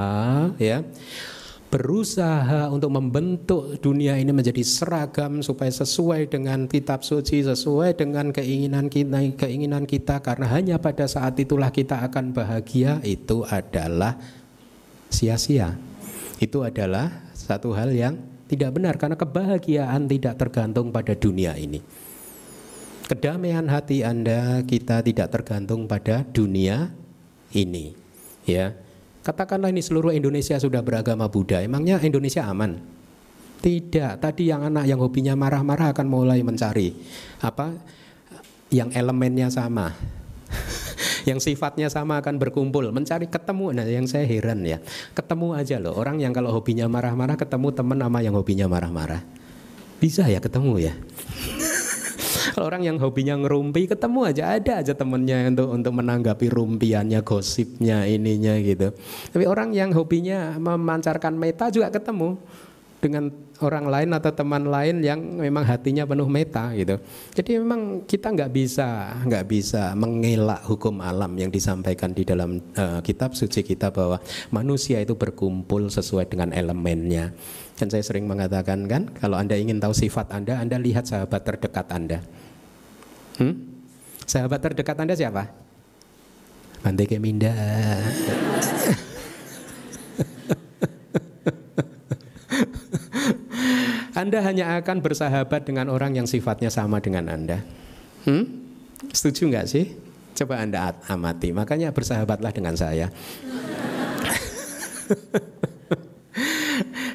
[0.57, 0.80] ya
[1.68, 8.88] berusaha untuk membentuk dunia ini menjadi seragam supaya sesuai dengan kitab suci, sesuai dengan keinginan
[8.88, 14.16] kita, keinginan kita karena hanya pada saat itulah kita akan bahagia itu adalah
[15.12, 15.76] sia-sia.
[16.41, 18.18] Itu adalah satu hal yang
[18.51, 21.78] tidak benar karena kebahagiaan tidak tergantung pada dunia ini.
[23.07, 26.90] Kedamaian hati Anda kita tidak tergantung pada dunia
[27.55, 27.94] ini.
[28.42, 28.74] Ya.
[29.22, 32.78] Katakanlah ini seluruh Indonesia sudah beragama Buddha, emangnya Indonesia aman?
[33.62, 34.22] Tidak.
[34.22, 36.94] Tadi yang anak yang hobinya marah-marah akan mulai mencari
[37.42, 37.74] apa
[38.70, 39.94] yang elemennya sama
[41.27, 43.74] yang sifatnya sama akan berkumpul, mencari ketemu.
[43.74, 44.79] Nah, yang saya heran ya,
[45.12, 45.99] ketemu aja loh.
[45.99, 49.27] Orang yang kalau hobinya marah-marah ketemu teman sama yang hobinya marah-marah.
[49.99, 50.95] Bisa ya ketemu ya.
[52.57, 58.09] Kalau orang yang hobinya ngerumpi ketemu aja ada aja temennya untuk untuk menanggapi rumpiannya, gosipnya,
[58.09, 58.97] ininya gitu.
[59.29, 62.41] Tapi orang yang hobinya memancarkan meta juga ketemu
[63.07, 63.30] dengan
[63.62, 66.98] orang lain atau teman lain yang memang hatinya penuh meta gitu.
[67.30, 72.98] Jadi memang kita nggak bisa nggak bisa mengelak hukum alam yang disampaikan di dalam uh,
[73.07, 74.18] kitab suci kita bahwa
[74.50, 77.30] manusia itu berkumpul sesuai dengan elemennya.
[77.76, 81.86] Dan saya sering mengatakan kan, kalau anda ingin tahu sifat anda, anda lihat sahabat terdekat
[81.92, 82.18] anda.
[83.36, 83.54] Hmm?
[84.24, 85.46] Sahabat terdekat anda siapa?
[86.80, 87.52] Bante Keminda.
[94.17, 97.61] Anda hanya akan bersahabat dengan orang yang sifatnya sama dengan Anda.
[98.25, 98.49] Hmm?
[99.12, 99.93] Setuju nggak sih?
[100.37, 101.53] Coba Anda amati.
[101.53, 103.11] Makanya bersahabatlah dengan saya.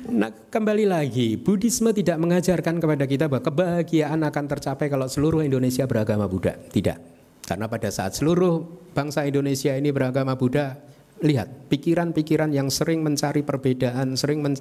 [0.09, 5.85] nah, kembali lagi, Buddhisme tidak mengajarkan kepada kita bahwa kebahagiaan akan tercapai kalau seluruh Indonesia
[5.85, 6.55] beragama Buddha.
[6.57, 6.97] Tidak.
[7.45, 10.77] Karena pada saat seluruh bangsa Indonesia ini beragama Buddha,
[11.21, 14.57] lihat pikiran-pikiran yang sering mencari perbedaan, sering men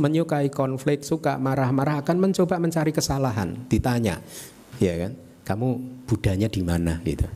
[0.00, 3.68] menyukai konflik, suka marah-marah akan mencoba mencari kesalahan.
[3.68, 4.18] Ditanya,
[4.80, 5.12] ya kan?
[5.44, 5.68] Kamu
[6.08, 7.28] budanya di mana gitu?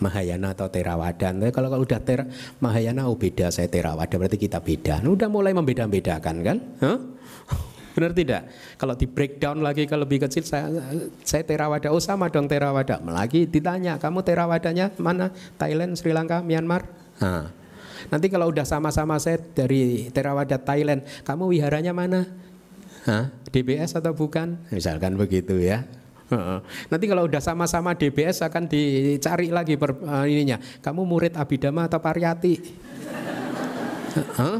[0.00, 1.28] Mahayana atau Theravada.
[1.32, 2.24] Tapi kalau, kalau udah ter
[2.58, 5.04] Mahayana oh beda saya Theravada berarti kita beda.
[5.04, 6.56] Nah, udah mulai membeda-bedakan kan?
[6.80, 6.98] Huh?
[7.94, 8.48] Benar tidak?
[8.80, 10.72] Kalau di breakdown lagi ke lebih kecil saya
[11.20, 11.92] saya Theravada.
[11.92, 12.96] Oh sama dong Theravada.
[13.04, 15.28] Lagi ditanya, kamu Therawadanya mana?
[15.60, 16.88] Thailand, Sri Lanka, Myanmar?
[17.20, 17.59] Nah,
[18.08, 22.24] nanti kalau udah sama-sama saya dari Theravada Thailand, kamu wiharanya mana?
[23.04, 23.28] Hah?
[23.52, 24.56] DBS atau bukan?
[24.72, 25.84] Misalkan begitu ya.
[26.90, 30.62] Nanti kalau udah sama-sama DBS akan dicari lagi per, uh, ininya.
[30.78, 32.54] Kamu murid Abidama atau Pariyati?
[34.38, 34.58] huh?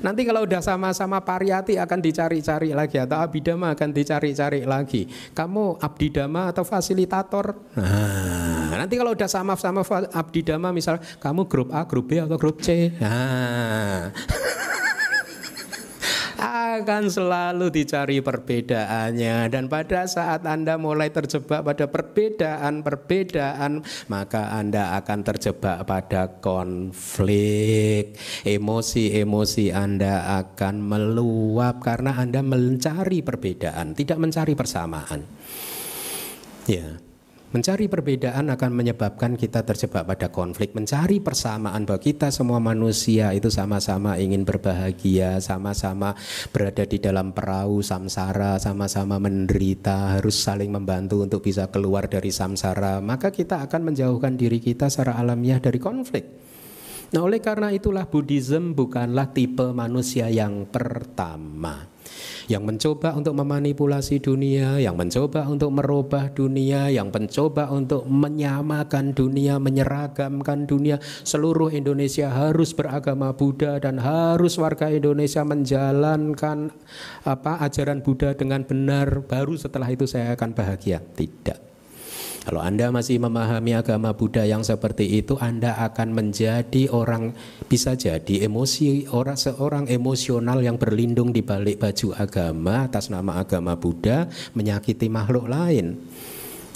[0.00, 5.04] Nanti kalau udah sama-sama Pariyati akan dicari-cari lagi atau Abidama akan dicari-cari lagi.
[5.36, 7.76] Kamu Abdidama atau fasilitator?
[7.76, 12.96] Nah, nanti kalau udah sama-sama Abdidama misal kamu grup A, grup B atau grup C.
[12.96, 14.08] Nah
[16.40, 19.52] akan selalu dicari perbedaannya.
[19.52, 28.16] Dan pada saat Anda mulai terjebak pada perbedaan-perbedaan maka Anda akan terjebak pada konflik.
[28.48, 35.20] Emosi-emosi Anda akan meluap karena Anda mencari perbedaan tidak mencari persamaan.
[36.64, 37.09] Ya
[37.50, 40.70] Mencari perbedaan akan menyebabkan kita terjebak pada konflik.
[40.70, 46.14] Mencari persamaan bahwa kita semua manusia itu sama-sama ingin berbahagia, sama-sama
[46.54, 53.02] berada di dalam perahu samsara, sama-sama menderita, harus saling membantu untuk bisa keluar dari samsara.
[53.02, 56.30] Maka kita akan menjauhkan diri kita secara alamiah dari konflik.
[57.10, 61.98] Nah, oleh karena itulah Buddhism bukanlah tipe manusia yang pertama
[62.50, 69.62] yang mencoba untuk memanipulasi dunia, yang mencoba untuk merubah dunia, yang mencoba untuk menyamakan dunia,
[69.62, 70.98] menyeragamkan dunia.
[71.22, 76.74] Seluruh Indonesia harus beragama Buddha dan harus warga Indonesia menjalankan
[77.22, 79.22] apa ajaran Buddha dengan benar.
[79.24, 80.98] Baru setelah itu saya akan bahagia.
[81.00, 81.69] Tidak.
[82.40, 87.36] Kalau Anda masih memahami agama Buddha yang seperti itu, Anda akan menjadi orang
[87.68, 93.76] bisa jadi emosi orang seorang emosional yang berlindung di balik baju agama atas nama agama
[93.76, 94.24] Buddha
[94.56, 96.00] menyakiti makhluk lain.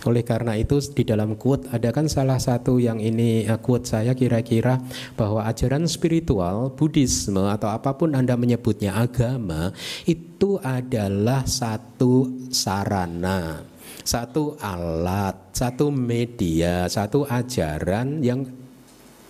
[0.04, 4.12] Oleh karena itu di dalam quote ada kan salah satu yang ini uh, quote saya
[4.12, 4.76] kira-kira
[5.16, 9.72] bahwa ajaran spiritual Buddhisme atau apa pun Anda menyebutnya agama
[10.04, 18.48] itu adalah satu sarana satu alat, satu media, satu ajaran yang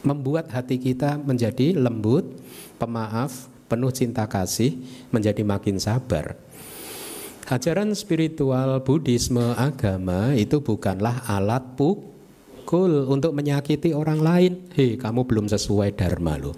[0.04, 2.24] membuat hati kita menjadi lembut,
[2.80, 4.76] pemaaf, penuh cinta kasih,
[5.10, 6.36] menjadi makin sabar.
[7.44, 14.52] Ajaran spiritual Buddhisme agama itu bukanlah alat pukul untuk menyakiti orang lain.
[14.72, 16.56] Hei, kamu belum sesuai dharma lo.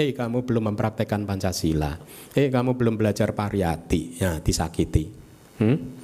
[0.00, 2.00] Hei, kamu belum mempraktekkan Pancasila.
[2.32, 4.16] Hei, kamu belum belajar pariyati.
[4.16, 5.12] Ya, disakiti.
[5.60, 5.97] Hmm?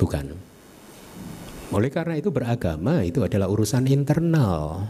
[0.00, 0.32] Bukan.
[1.70, 4.88] Oleh karena itu beragama itu adalah urusan internal.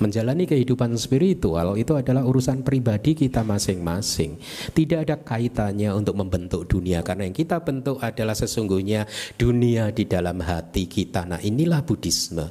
[0.00, 4.40] Menjalani kehidupan spiritual itu adalah urusan pribadi kita masing-masing.
[4.72, 9.04] Tidak ada kaitannya untuk membentuk dunia karena yang kita bentuk adalah sesungguhnya
[9.36, 11.28] dunia di dalam hati kita.
[11.28, 12.48] Nah, inilah Buddhisme.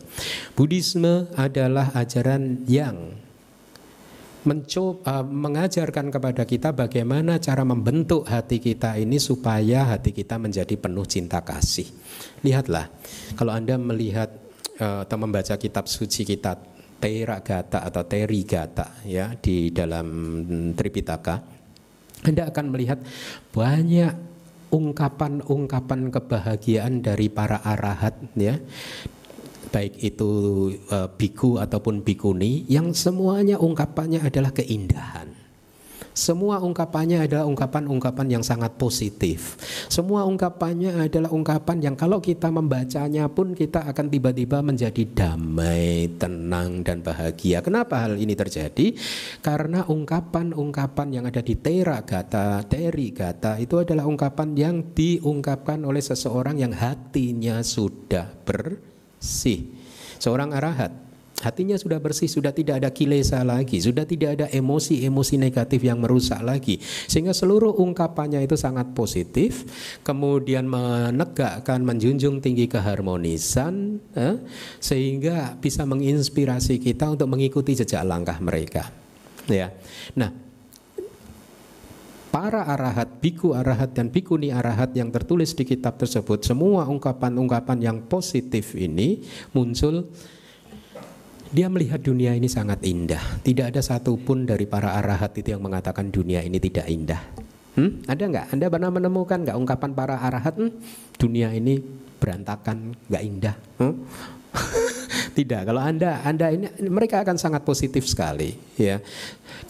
[0.53, 3.17] Buddhisme adalah ajaran yang
[4.47, 10.79] mencoba uh, mengajarkan kepada kita bagaimana cara membentuk hati kita ini supaya hati kita menjadi
[10.79, 11.87] penuh cinta kasih.
[12.45, 12.87] Lihatlah,
[13.35, 14.31] kalau Anda melihat
[14.79, 16.55] uh, atau membaca kitab suci kita
[16.99, 20.07] Gata atau Terigata ya di dalam
[20.75, 21.35] Tripitaka,
[22.27, 22.99] Anda akan melihat
[23.55, 24.13] banyak
[24.69, 28.59] ungkapan-ungkapan kebahagiaan dari para arahat ya
[29.69, 30.29] baik itu
[30.89, 35.39] uh, biku ataupun bikuni yang semuanya ungkapannya adalah keindahan.
[36.19, 39.55] Semua ungkapannya adalah ungkapan-ungkapan yang sangat positif.
[39.87, 46.83] Semua ungkapannya adalah ungkapan yang kalau kita membacanya pun kita akan tiba-tiba menjadi damai, tenang
[46.83, 47.63] dan bahagia.
[47.63, 48.91] Kenapa hal ini terjadi?
[49.39, 56.03] Karena ungkapan-ungkapan yang ada di Tera Gata, Teri Gata itu adalah ungkapan yang diungkapkan oleh
[56.03, 59.67] seseorang yang hatinya sudah ber bersih.
[60.19, 60.91] Seorang arahat
[61.39, 66.43] hatinya sudah bersih, sudah tidak ada kilesa lagi, sudah tidak ada emosi-emosi negatif yang merusak
[66.43, 66.79] lagi.
[66.83, 69.63] Sehingga seluruh ungkapannya itu sangat positif,
[70.03, 74.35] kemudian menegakkan, menjunjung tinggi keharmonisan, eh,
[74.83, 78.91] sehingga bisa menginspirasi kita untuk mengikuti jejak langkah mereka.
[79.47, 79.71] Ya,
[80.19, 80.48] nah
[82.29, 87.97] para arahat, biku arahat dan bikuni arahat yang tertulis di kitab tersebut, semua ungkapan-ungkapan yang
[88.05, 90.05] positif ini muncul
[91.49, 93.41] dia melihat dunia ini sangat indah.
[93.41, 97.21] Tidak ada satupun dari para arahat itu yang mengatakan dunia ini tidak indah.
[97.73, 98.05] Hmm?
[98.05, 98.45] Ada nggak?
[98.53, 100.61] Anda pernah menemukan nggak ungkapan para arahat?
[100.61, 100.69] Hmm?
[101.17, 101.81] Dunia ini
[102.21, 103.55] berantakan, nggak indah.
[103.81, 103.93] Hmm?
[105.37, 105.61] Tidak.
[105.63, 108.99] Kalau Anda Anda ini mereka akan sangat positif sekali, ya.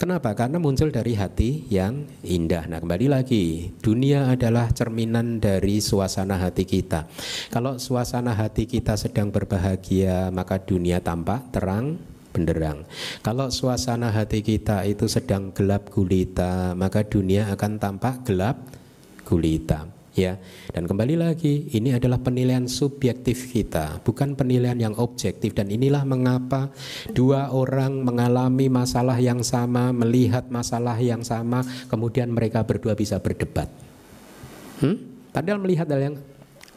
[0.00, 0.32] Kenapa?
[0.32, 2.64] Karena muncul dari hati yang indah.
[2.64, 7.04] Nah, kembali lagi, dunia adalah cerminan dari suasana hati kita.
[7.52, 12.00] Kalau suasana hati kita sedang berbahagia, maka dunia tampak terang
[12.30, 12.86] benderang.
[13.20, 18.56] Kalau suasana hati kita itu sedang gelap gulita, maka dunia akan tampak gelap
[19.26, 20.38] gulita ya.
[20.70, 26.70] Dan kembali lagi, ini adalah penilaian subjektif kita, bukan penilaian yang objektif dan inilah mengapa
[27.14, 33.70] dua orang mengalami masalah yang sama, melihat masalah yang sama, kemudian mereka berdua bisa berdebat.
[34.80, 34.96] Hmm?
[35.30, 36.16] Padahal melihat hal yang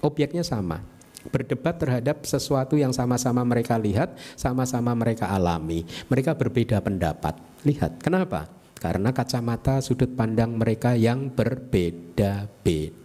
[0.04, 0.84] objeknya sama.
[1.24, 5.88] Berdebat terhadap sesuatu yang sama-sama mereka lihat, sama-sama mereka alami.
[6.12, 7.40] Mereka berbeda pendapat.
[7.64, 8.52] Lihat, kenapa?
[8.76, 13.03] Karena kacamata sudut pandang mereka yang berbeda-beda.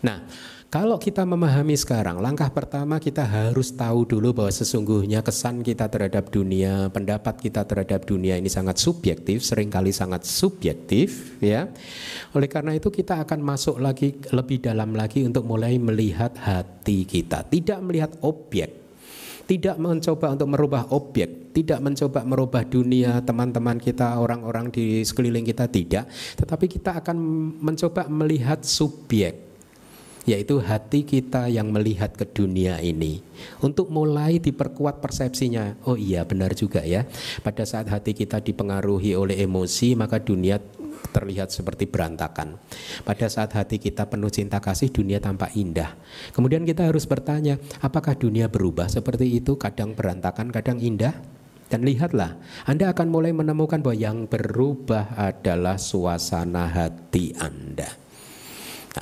[0.00, 0.24] Nah,
[0.70, 6.30] kalau kita memahami sekarang, langkah pertama kita harus tahu dulu bahwa sesungguhnya kesan kita terhadap
[6.30, 11.66] dunia, pendapat kita terhadap dunia ini sangat subjektif, sering kali sangat subjektif, ya.
[12.38, 17.42] Oleh karena itu kita akan masuk lagi lebih dalam lagi untuk mulai melihat hati kita,
[17.50, 18.70] tidak melihat objek,
[19.50, 25.66] tidak mencoba untuk merubah objek, tidak mencoba merubah dunia teman-teman kita, orang-orang di sekeliling kita
[25.66, 26.06] tidak,
[26.38, 27.16] tetapi kita akan
[27.58, 29.50] mencoba melihat subjek
[30.28, 33.24] yaitu hati kita yang melihat ke dunia ini.
[33.64, 37.08] Untuk mulai diperkuat persepsinya oh iya benar juga ya.
[37.40, 40.60] Pada saat hati kita dipengaruhi oleh emosi maka dunia
[41.10, 42.60] terlihat seperti berantakan.
[43.02, 45.96] Pada saat hati kita penuh cinta kasih dunia tampak indah.
[46.36, 49.56] Kemudian kita harus bertanya apakah dunia berubah seperti itu?
[49.56, 51.39] Kadang berantakan kadang indah
[51.70, 52.34] dan lihatlah,
[52.66, 57.86] Anda akan mulai menemukan bahwa yang berubah adalah suasana hati Anda.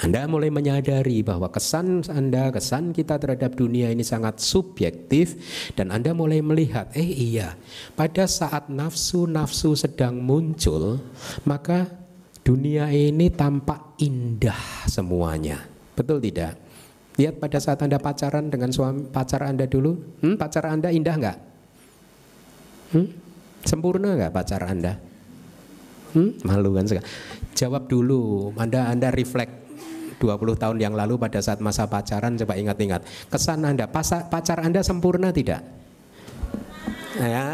[0.04, 5.40] Anda mulai menyadari bahwa kesan Anda, kesan kita terhadap dunia ini sangat subjektif
[5.80, 7.56] dan Anda mulai melihat, eh iya,
[7.96, 11.00] pada saat nafsu-nafsu sedang muncul,
[11.48, 11.88] maka
[12.44, 15.64] dunia ini tampak indah semuanya.
[15.96, 16.60] Betul tidak?
[17.16, 21.47] Lihat pada saat Anda pacaran dengan suami pacar Anda dulu, hmm, pacar Anda indah nggak?
[22.94, 23.08] Hmm?
[23.64, 24.96] Sempurna nggak pacar Anda?
[26.16, 26.40] Hmm?
[26.46, 26.88] Malu kan
[27.52, 29.68] Jawab dulu, Anda Anda reflect
[30.18, 33.06] 20 tahun yang lalu pada saat masa pacaran coba ingat-ingat.
[33.30, 35.62] Kesan Anda, pacar Anda sempurna tidak?
[37.18, 37.50] Ya,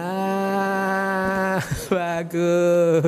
[1.92, 3.04] bagus.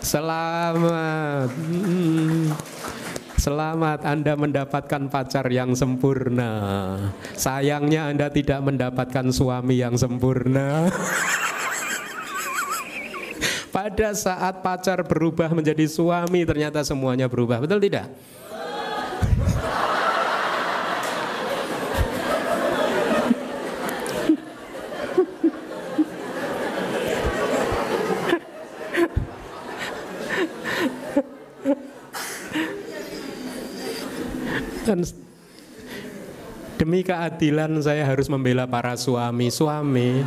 [0.00, 1.48] Selamat.
[1.52, 2.52] Hmm.
[3.44, 6.56] Selamat Anda mendapatkan pacar yang sempurna.
[7.36, 10.88] Sayangnya Anda tidak mendapatkan suami yang sempurna.
[13.68, 17.60] Pada saat pacar berubah menjadi suami ternyata semuanya berubah.
[17.60, 18.08] Betul tidak?
[34.94, 35.02] Dan
[36.78, 40.22] demi keadilan saya harus membela para suami-suami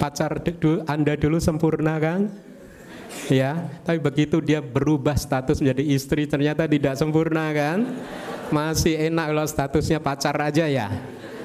[0.00, 0.40] pacar
[0.88, 2.32] Anda dulu sempurna kan?
[3.28, 7.92] Ya, tapi begitu dia berubah status menjadi istri ternyata tidak sempurna kan?
[8.48, 10.88] Masih enak kalau statusnya pacar aja ya.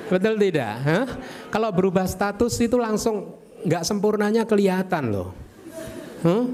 [0.07, 0.73] Betul tidak?
[0.79, 1.05] Hah?
[1.51, 3.35] Kalau berubah status itu langsung
[3.67, 5.35] nggak sempurnanya kelihatan loh.
[6.23, 6.47] Huh?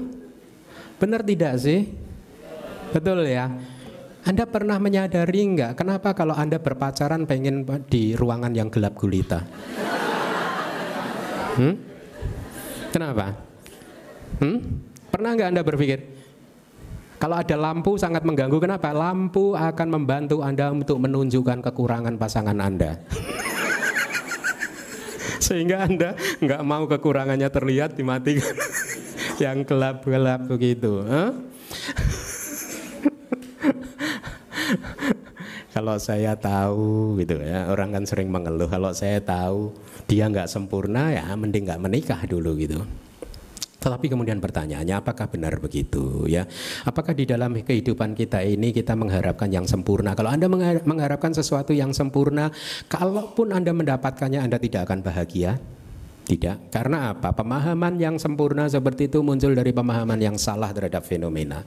[0.98, 1.94] Benar tidak sih?
[2.90, 3.75] Betul ya.
[4.26, 9.46] Anda pernah menyadari nggak kenapa kalau Anda berpacaran pengen di ruangan yang gelap gulita?
[11.54, 11.78] Hmm?
[12.90, 13.38] Kenapa?
[14.42, 14.82] Hmm?
[15.14, 15.98] Pernah nggak Anda berpikir?
[17.22, 18.90] Kalau ada lampu sangat mengganggu, kenapa?
[18.90, 22.98] Lampu akan membantu Anda untuk menunjukkan kekurangan pasangan Anda.
[25.46, 28.58] Sehingga Anda nggak mau kekurangannya terlihat dimatikan.
[29.42, 31.06] Yang gelap-gelap begitu.
[31.06, 31.30] Huh?
[35.74, 39.74] kalau saya tahu gitu ya orang kan sering mengeluh kalau saya tahu
[40.06, 42.82] dia nggak sempurna ya mending nggak menikah dulu gitu
[43.86, 46.42] tetapi kemudian pertanyaannya apakah benar begitu ya?
[46.82, 50.18] Apakah di dalam kehidupan kita ini kita mengharapkan yang sempurna?
[50.18, 50.50] Kalau Anda
[50.82, 52.50] mengharapkan sesuatu yang sempurna,
[52.90, 55.62] kalaupun Anda mendapatkannya Anda tidak akan bahagia.
[56.26, 56.74] Tidak.
[56.74, 57.30] Karena apa?
[57.30, 61.62] Pemahaman yang sempurna seperti itu muncul dari pemahaman yang salah terhadap fenomena.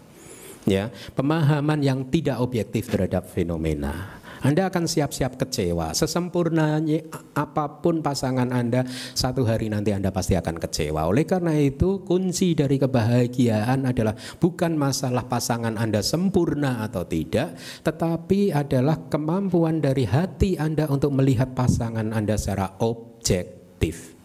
[0.68, 4.20] Ya, pemahaman yang tidak objektif terhadap fenomena.
[4.40, 5.92] Anda akan siap-siap kecewa.
[5.92, 7.04] Sesempurnanya
[7.36, 11.12] apa pun pasangan Anda, satu hari nanti Anda pasti akan kecewa.
[11.12, 18.56] Oleh karena itu, kunci dari kebahagiaan adalah bukan masalah pasangan Anda sempurna atau tidak, tetapi
[18.56, 24.16] adalah kemampuan dari hati Anda untuk melihat pasangan Anda secara objektif.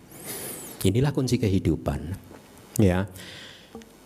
[0.87, 2.15] Inilah kunci kehidupan.
[2.79, 3.11] Ya.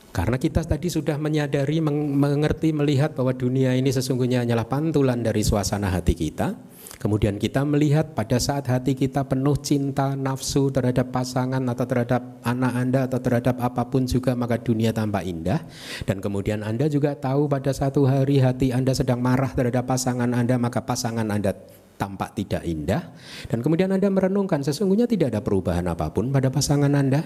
[0.08, 5.92] Karena kita tadi sudah menyadari, mengerti, melihat bahwa dunia ini sesungguhnya hanyalah pantulan dari suasana
[5.92, 6.56] hati kita.
[6.98, 12.72] Kemudian kita melihat pada saat hati kita penuh cinta, nafsu terhadap pasangan atau terhadap anak
[12.74, 15.62] Anda atau terhadap apa pun juga maka dunia tampak indah.
[16.02, 20.58] Dan kemudian Anda juga tahu pada satu hari hati Anda sedang marah terhadap pasangan Anda
[20.58, 21.54] maka pasangan Anda
[21.94, 23.14] tampak tidak indah.
[23.46, 27.22] Dan kemudian Anda merenungkan sesungguhnya tidak ada perubahan apa pun pada pasangan Anda.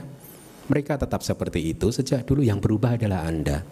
[0.71, 3.67] Mereka tetap seperti itu sejak dulu yang berubah adalah Anda.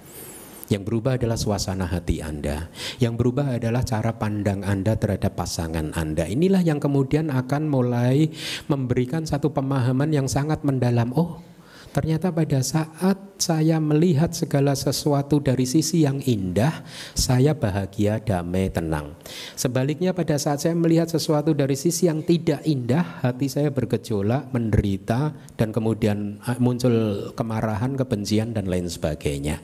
[0.71, 2.71] Yang berubah adalah suasana hati Anda.
[3.03, 6.31] Yang berubah adalah cara pandang Anda terhadap pasangan Anda.
[6.31, 8.31] Inilah yang kemudian akan mulai
[8.71, 11.11] memberikan satu pemahaman yang sangat mendalam.
[11.19, 11.43] Oh,
[11.91, 16.87] Ternyata pada saat saya melihat segala sesuatu dari sisi yang indah,
[17.19, 19.19] saya bahagia, damai, tenang.
[19.59, 25.35] Sebaliknya pada saat saya melihat sesuatu dari sisi yang tidak indah, hati saya bergejolak, menderita,
[25.59, 29.59] dan kemudian ah, muncul kemarahan, kebencian, dan lain sebagainya.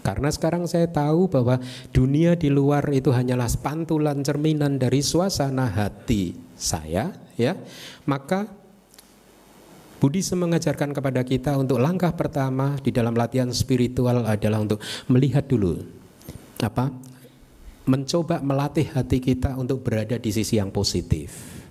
[0.00, 1.60] Karena sekarang saya tahu bahwa
[1.92, 7.60] dunia di luar itu hanyalah pantulan cerminan dari suasana hati saya, ya.
[8.08, 8.61] Maka
[10.02, 15.78] Buddhisme mengajarkan kepada kita untuk langkah pertama di dalam latihan spiritual adalah untuk melihat dulu
[16.58, 16.90] apa
[17.86, 21.62] mencoba melatih hati kita untuk berada di sisi yang positif.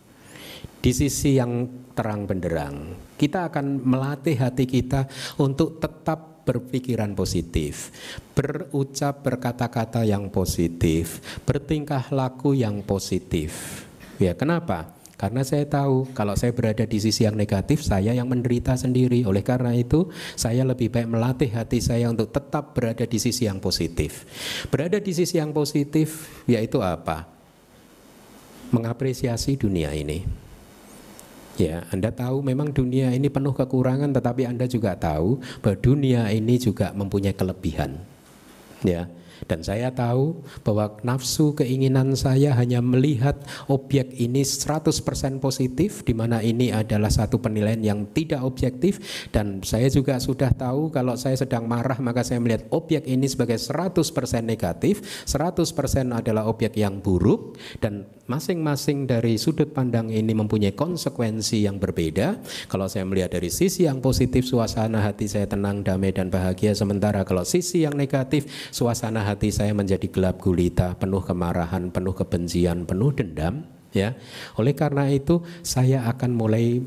[0.80, 2.96] Di sisi yang terang benderang.
[3.20, 7.92] Kita akan melatih hati kita untuk tetap berpikiran positif,
[8.32, 13.84] berucap berkata-kata yang positif, bertingkah laku yang positif.
[14.18, 15.01] Ya, kenapa?
[15.22, 19.22] Karena saya tahu kalau saya berada di sisi yang negatif, saya yang menderita sendiri.
[19.30, 23.62] Oleh karena itu, saya lebih baik melatih hati saya untuk tetap berada di sisi yang
[23.62, 24.26] positif.
[24.74, 27.30] Berada di sisi yang positif yaitu apa?
[28.74, 30.26] Mengapresiasi dunia ini.
[31.62, 36.58] Ya, Anda tahu memang dunia ini penuh kekurangan tetapi Anda juga tahu bahwa dunia ini
[36.58, 38.02] juga mempunyai kelebihan.
[38.82, 39.06] Ya.
[39.50, 45.02] Dan saya tahu bahwa nafsu keinginan saya hanya melihat objek ini 100%
[45.42, 50.94] positif di mana ini adalah satu penilaian yang tidak objektif dan saya juga sudah tahu
[50.94, 54.04] kalau saya sedang marah maka saya melihat objek ini sebagai 100%
[54.44, 55.66] negatif, 100%
[56.12, 62.40] adalah objek yang buruk dan masing-masing dari sudut pandang ini mempunyai konsekuensi yang berbeda.
[62.72, 67.28] Kalau saya melihat dari sisi yang positif suasana hati saya tenang, damai dan bahagia sementara
[67.28, 73.14] kalau sisi yang negatif suasana hati saya menjadi gelap gulita, penuh kemarahan, penuh kebencian, penuh
[73.14, 73.64] dendam,
[73.96, 74.18] ya.
[74.58, 76.82] Oleh karena itu saya akan mulai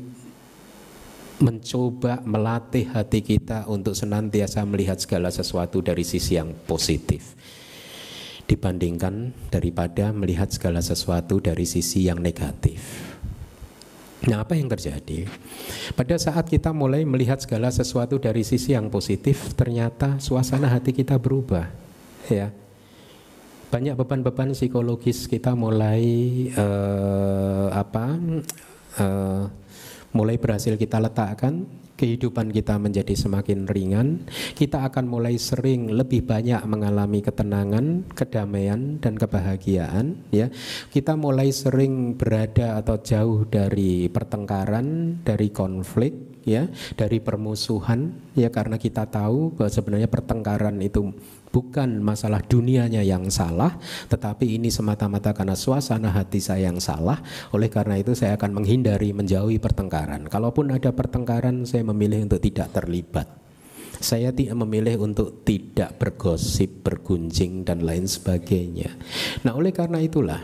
[1.35, 7.35] mencoba melatih hati kita untuk senantiasa melihat segala sesuatu dari sisi yang positif
[8.45, 13.13] dibandingkan daripada melihat segala sesuatu dari sisi yang negatif.
[14.25, 15.29] Nah, apa yang terjadi?
[15.93, 21.17] Pada saat kita mulai melihat segala sesuatu dari sisi yang positif, ternyata suasana hati kita
[21.21, 21.84] berubah
[22.29, 22.49] ya
[23.69, 26.03] banyak beban-beban psikologis kita mulai
[26.55, 28.05] uh, apa
[29.01, 29.43] uh,
[30.15, 36.59] mulai berhasil kita letakkan kehidupan kita menjadi semakin ringan, kita akan mulai sering lebih banyak
[36.67, 40.51] mengalami ketenangan, kedamaian dan kebahagiaan ya.
[40.91, 46.67] Kita mulai sering berada atau jauh dari pertengkaran, dari konflik ya,
[46.99, 51.15] dari permusuhan ya karena kita tahu bahwa sebenarnya pertengkaran itu
[51.55, 53.79] bukan masalah dunianya yang salah,
[54.11, 57.23] tetapi ini semata-mata karena suasana hati saya yang salah.
[57.55, 60.27] Oleh karena itu saya akan menghindari menjauhi pertengkaran.
[60.27, 63.44] Kalaupun ada pertengkaran, saya memilih untuk tidak terlibat.
[63.99, 68.91] Saya tidak memilih untuk tidak bergosip, bergunjing dan lain sebagainya.
[69.47, 70.43] Nah, oleh karena itulah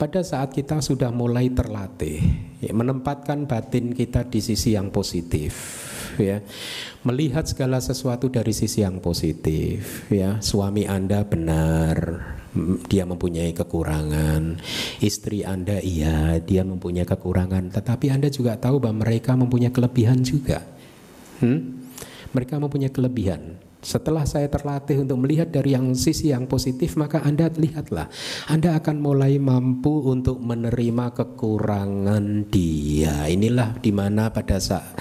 [0.00, 2.22] pada saat kita sudah mulai terlatih
[2.62, 5.84] ya, menempatkan batin kita di sisi yang positif
[6.18, 6.40] ya.
[7.06, 10.42] Melihat segala sesuatu dari sisi yang positif ya.
[10.42, 11.96] Suami Anda benar,
[12.88, 14.58] dia mempunyai kekurangan.
[14.98, 20.64] Istri Anda iya, dia mempunyai kekurangan, tetapi Anda juga tahu bahwa mereka mempunyai kelebihan juga.
[21.38, 21.75] Hmm?
[22.36, 23.56] Mereka mempunyai kelebihan.
[23.86, 28.10] Setelah saya terlatih untuk melihat dari yang sisi yang positif, maka Anda lihatlah,
[28.50, 33.30] Anda akan mulai mampu untuk menerima kekurangan dia.
[33.30, 34.98] Inilah di mana pada saat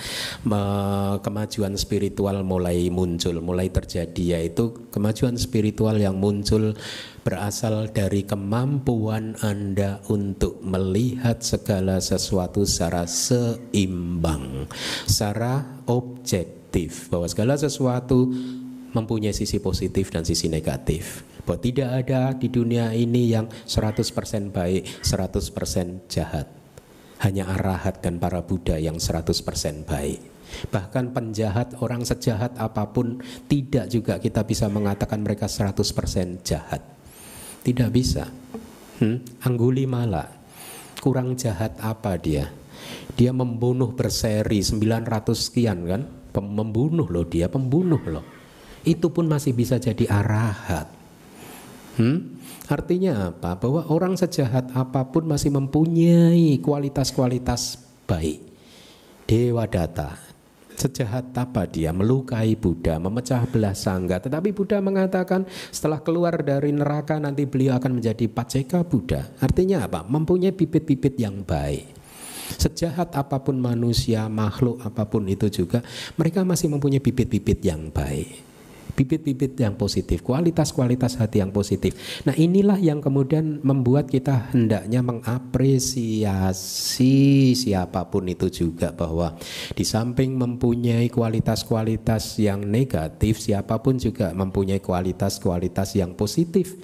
[1.17, 6.77] kemajuan spiritual mulai muncul, mulai terjadi, yaitu kemajuan spiritual yang muncul
[7.25, 14.69] berasal dari kemampuan Anda untuk melihat segala sesuatu secara seimbang,
[15.09, 16.53] secara objektif,
[17.07, 18.27] bahwa segala sesuatu
[18.95, 21.23] mempunyai sisi positif dan sisi negatif.
[21.43, 26.47] Bahwa tidak ada di dunia ini yang 100% baik, 100% jahat.
[27.23, 30.19] Hanya arahat dan para Buddha yang 100% baik.
[30.71, 33.19] Bahkan penjahat, orang sejahat apa pun
[33.49, 36.81] tidak juga kita bisa mengatakan mereka 100% jahat.
[37.65, 38.29] Tidak bisa.
[39.01, 39.19] Hmm?
[39.43, 40.31] Angguli mala,
[41.03, 42.47] kurang jahat apa dia?
[43.15, 46.01] Dia membunuh berseri 900 sekian kan?
[46.43, 48.25] Membunuh loh dia, pembunuh loh
[48.85, 50.87] itu pun masih bisa jadi arahat.
[51.97, 52.37] Hmm?
[52.69, 53.57] Artinya apa?
[53.57, 58.39] Bahwa orang sejahat apa pun masih mempunyai kualitas-kualitas baik.
[59.25, 60.21] Dewa data.
[60.75, 61.95] Sejahat apa dia?
[61.95, 64.19] Melukai Buddha, memecah belah sangga.
[64.19, 69.33] Tetapi Buddha mengatakan setelah keluar dari neraka nanti beliau akan menjadi paceka Buddha.
[69.39, 70.03] Artinya apa?
[70.03, 71.94] Mempunyai bibit-bibit yang baik.
[72.55, 75.81] Sejahat apa pun manusia, makhluk apa pun itu juga,
[76.15, 78.55] mereka masih mempunyai bibit-bibit yang baik
[78.95, 82.23] bibit-bibit yang positif, kualitas-kualitas hati yang positif.
[82.23, 89.35] Nah, inilah yang kemudian membuat kita hendaknya mengapresiasi siapa pun itu juga bahwa
[89.75, 96.79] di samping mempunyai kualitas-kualitas yang negatif, siapa pun juga mempunyai kualitas-kualitas yang positif.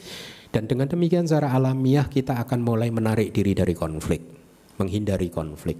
[0.51, 4.40] Dan dengan demikian secara alamiah kita akan mulai menarik diri dari konflik,
[4.81, 5.77] menghindari konflik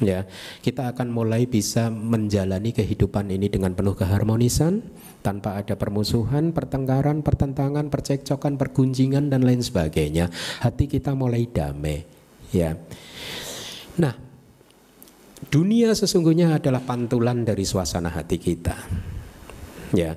[0.00, 0.24] ya
[0.64, 4.80] kita akan mulai bisa menjalani kehidupan ini dengan penuh keharmonisan
[5.20, 10.32] tanpa ada permusuhan, pertengkaran, pertentangan, percekcokan, pergunjingan dan lain sebagainya.
[10.64, 12.00] Hati kita mulai damai,
[12.48, 12.72] ya.
[14.00, 14.16] Nah,
[15.52, 18.76] dunia sesungguhnya adalah pantulan dari suasana hati kita.
[19.92, 20.16] Ya,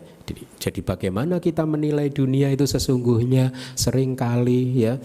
[0.62, 5.02] jadi bagaimana kita menilai dunia itu sesungguhnya sering kali ya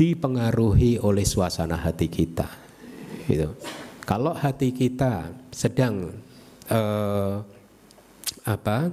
[0.00, 2.48] dipengaruhi oleh suasana hati kita.
[3.28, 3.52] Gitu.
[4.08, 6.16] Kalau hati kita sedang
[6.72, 7.44] uh,
[8.48, 8.88] apa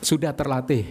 [0.00, 0.88] sudah terlatih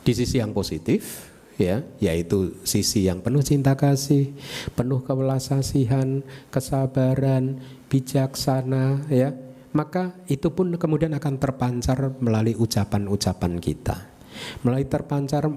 [0.00, 1.28] di sisi yang positif,
[1.60, 4.32] ya, yaitu sisi yang penuh cinta kasih,
[4.72, 7.60] penuh kewelasasihan, kesabaran,
[7.92, 9.36] bijaksana, ya,
[9.76, 14.08] maka itu pun kemudian akan terpancar melalui ucapan-ucapan kita,
[14.64, 15.52] melalui terpancar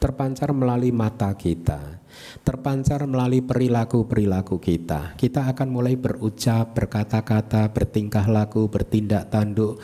[0.00, 2.00] terpancar melalui mata kita
[2.42, 5.14] terpancar melalui perilaku-perilaku kita.
[5.14, 9.78] Kita akan mulai berucap, berkata-kata, bertingkah laku, bertindak tanduk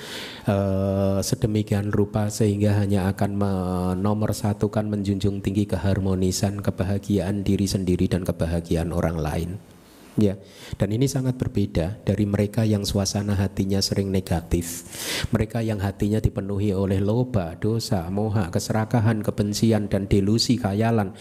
[0.48, 8.26] uh, sedemikian rupa sehingga hanya akan menomor satukan menjunjung tinggi keharmonisan, kebahagiaan diri sendiri dan
[8.26, 9.75] kebahagiaan orang lain.
[10.16, 10.40] Ya,
[10.80, 14.88] dan ini sangat berbeda dari mereka yang suasana hatinya sering negatif.
[15.28, 21.12] Mereka yang hatinya dipenuhi oleh loba, dosa, moha, keserakahan, kebencian dan delusi, khayalan.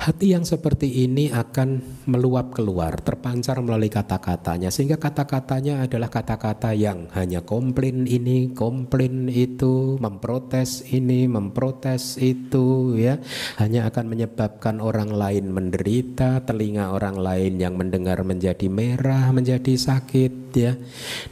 [0.00, 7.12] Hati yang seperti ini akan meluap keluar, terpancar melalui kata-katanya, sehingga kata-katanya adalah kata-kata yang
[7.12, 13.20] hanya komplain ini, komplain itu, memprotes ini, memprotes itu, ya,
[13.60, 20.56] hanya akan menyebabkan orang lain menderita, telinga orang lain yang mendengar menjadi merah, menjadi sakit,
[20.56, 20.80] ya.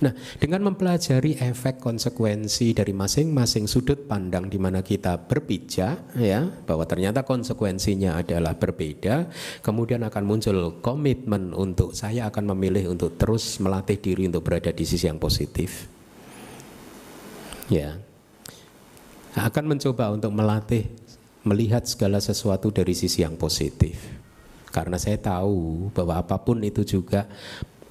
[0.05, 6.85] Nah, dengan mempelajari efek konsekuensi dari masing-masing sudut pandang di mana kita berpijak, ya, bahwa
[6.85, 9.31] ternyata konsekuensinya adalah berbeda,
[9.63, 14.85] kemudian akan muncul komitmen untuk saya akan memilih untuk terus melatih diri untuk berada di
[14.85, 15.87] sisi yang positif.
[17.71, 17.97] Ya.
[19.39, 20.91] Akan mencoba untuk melatih
[21.47, 23.97] melihat segala sesuatu dari sisi yang positif.
[24.69, 27.25] Karena saya tahu bahwa apa pun itu juga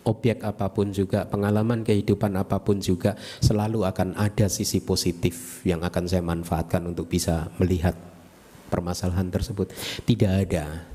[0.07, 5.84] objek apa pun juga, pengalaman kehidupan apa pun juga selalu akan ada sisi positif yang
[5.84, 7.93] akan saya manfaatkan untuk bisa melihat
[8.70, 9.74] permasalahan tersebut.
[10.05, 10.86] Tidak ada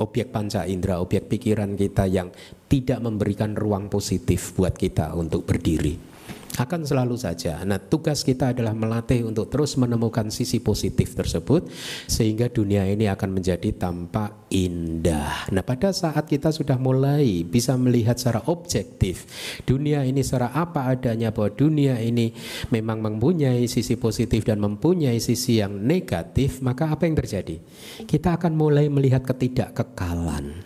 [0.00, 2.32] objek panca indera, objek pikiran kita yang
[2.66, 6.15] tidak memberikan ruang positif buat kita untuk berdiri
[6.56, 7.60] akan selalu saja.
[7.62, 11.68] Nah, tugas kita adalah melatih untuk terus menemukan sisi positif tersebut
[12.08, 15.52] sehingga dunia ini akan menjadi tampak indah.
[15.52, 19.28] Nah, pada saat kita sudah mulai bisa melihat secara objektif
[19.68, 22.32] dunia ini secara apa adanya bahwa dunia ini
[22.72, 27.60] memang mempunyai sisi positif dan mempunyai sisi yang negatif, maka apa yang terjadi?
[28.08, 30.64] Kita akan mulai melihat ketidakkekalan.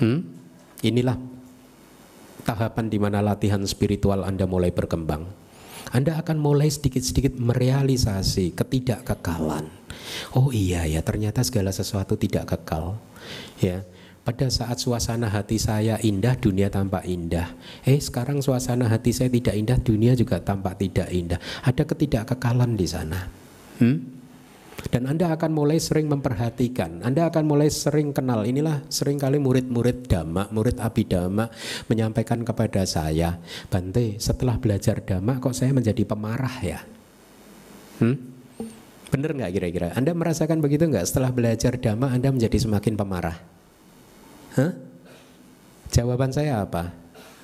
[0.00, 0.20] Hmm?
[0.84, 1.33] Inilah
[2.44, 5.24] tahapan di mana latihan spiritual Anda mulai berkembang.
[5.90, 9.66] Anda akan mulai sedikit-sedikit merealisasi ketidakkekalan.
[10.36, 12.98] Oh iya ya, ternyata segala sesuatu tidak kekal.
[13.62, 13.86] Ya,
[14.24, 17.52] pada saat suasana hati saya indah, dunia tampak indah.
[17.84, 21.36] Eh, sekarang suasana hati saya tidak indah, dunia juga tampak tidak indah.
[21.60, 23.28] Ada ketidakkekalan di sana.
[23.78, 24.23] Hmm?
[24.90, 28.46] Dan Anda akan mulai sering memperhatikan, Anda akan mulai sering kenal.
[28.46, 31.50] Inilah sering kali murid-murid dhamma, murid abidama
[31.90, 36.80] menyampaikan kepada saya, Bante, setelah belajar dhamma kok saya menjadi pemarah ya?
[38.02, 38.16] Hmm?
[39.10, 39.88] Bener nggak kira-kira?
[39.94, 41.06] Anda merasakan begitu nggak?
[41.06, 43.38] Setelah belajar dhamma Anda menjadi semakin pemarah?
[44.58, 44.72] Hah?
[45.90, 46.90] Jawaban saya apa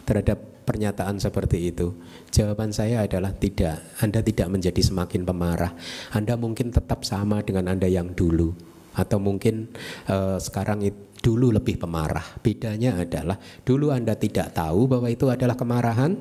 [0.07, 1.95] terhadap pernyataan seperti itu?
[2.31, 3.83] Jawaban saya adalah tidak.
[3.99, 5.75] Anda tidak menjadi semakin pemarah.
[6.15, 8.55] Anda mungkin tetap sama dengan Anda yang dulu
[8.91, 9.71] atau mungkin
[10.11, 12.25] uh, sekarang itu dulu lebih pemarah.
[12.41, 16.17] Bedanya adalah dulu Anda tidak tahu bahwa itu adalah kemarahan,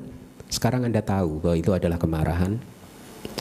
[0.52, 2.60] sekarang Anda tahu bahwa itu adalah kemarahan.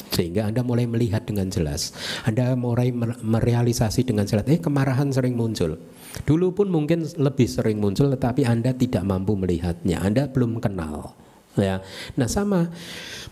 [0.10, 1.96] Sehingga Anda mulai melihat dengan jelas.
[2.26, 2.92] Anda mulai
[3.22, 5.80] merealisasi dengan jelas, eh kemarahan sering muncul.
[6.26, 10.02] Dulu pun mungkin lebih sering muncul tetapi Anda tidak mampu melihatnya.
[10.02, 11.19] Anda belum kenal.
[11.60, 11.84] Ya.
[12.16, 12.72] Nah, sama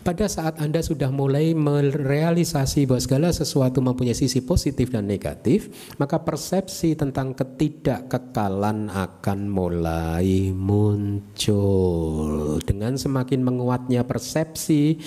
[0.06, 5.68] pada saat Anda sudah mulai merealisasi bahwa segala sesuatu mempunyai sisi positif dan negatif,
[6.00, 12.56] maka persepsi tentang ketidakkekalan akan mulai muncul.
[12.62, 15.02] Dengan semakin menguatnya persepsi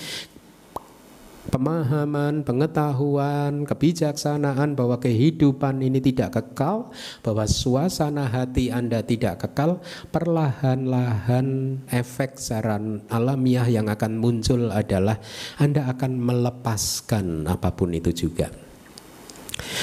[1.50, 6.94] pemahaman, pengetahuan, kebijaksanaan bahwa kehidupan ini tidak kekal,
[7.26, 9.82] bahwa suasana hati Anda tidak kekal,
[10.14, 12.78] perlahan-lahan efek secara
[13.10, 15.18] alamiah yang akan muncul adalah
[15.58, 18.52] Anda akan melepaskan apa pun itu juga.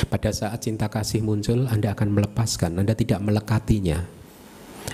[0.07, 4.18] Pada saat cinta kasih muncul, Anda akan melepaskan, Anda tidak melekatinya.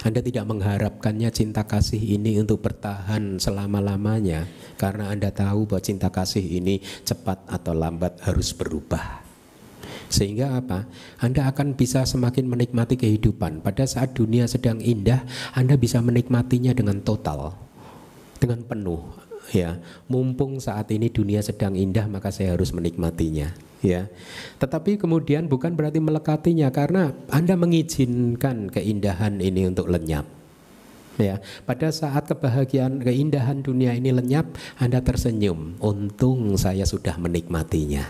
[0.03, 6.43] Anda tidak mengharapkannya cinta kasih ini untuk bertahan selama-lamanya karena Anda tahu bahwa cinta kasih
[6.43, 9.23] ini cepat atau lambat harus berubah.
[10.11, 10.87] Sehingga apa?
[11.23, 13.63] Anda akan bisa semakin menikmati kehidupan.
[13.63, 15.23] Pada saat dunia sedang indah,
[15.55, 17.55] Anda bisa menikmatinya dengan total,
[18.39, 19.03] dengan penuh.
[19.53, 19.77] Ya,
[20.09, 23.53] mumpung saat ini dunia sedang indah, maka saya harus menikmatinya
[23.85, 24.09] ya.
[24.57, 30.25] Tetapi kemudian bukan berarti melekatinya karena Anda mengizinkan keindahan ini untuk lenyap.
[31.15, 34.51] Ya, pada saat kebahagiaan keindahan dunia ini lenyap,
[34.83, 35.79] Anda tersenyum.
[35.79, 38.03] Untung saya sudah menikmatinya.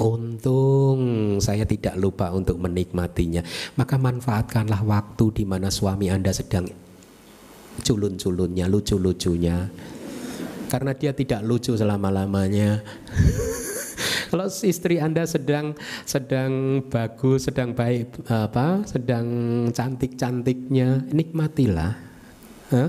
[0.00, 1.00] Untung
[1.44, 3.44] saya tidak lupa untuk menikmatinya.
[3.76, 6.72] Maka manfaatkanlah waktu di mana suami Anda sedang
[7.84, 9.68] culun-culunnya, lucu-lucunya.
[10.72, 12.80] Karena dia tidak lucu selama-lamanya.
[14.32, 15.76] Kalau istri Anda sedang
[16.08, 19.28] sedang bagus, sedang baik apa, sedang
[19.68, 21.92] cantik-cantiknya, nikmatilah.
[22.72, 22.88] Huh?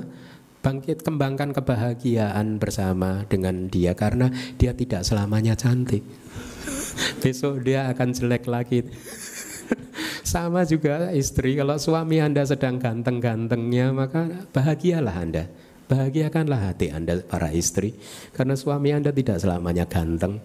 [0.64, 6.08] Bangkit kembangkan kebahagiaan bersama dengan dia karena dia tidak selamanya cantik.
[7.22, 8.88] Besok dia akan jelek lagi.
[10.24, 15.52] Sama juga istri, kalau suami Anda sedang ganteng-gantengnya, maka bahagialah Anda.
[15.88, 17.94] Bahagiakanlah hati Anda para istri
[18.32, 20.40] Karena suami Anda tidak selamanya ganteng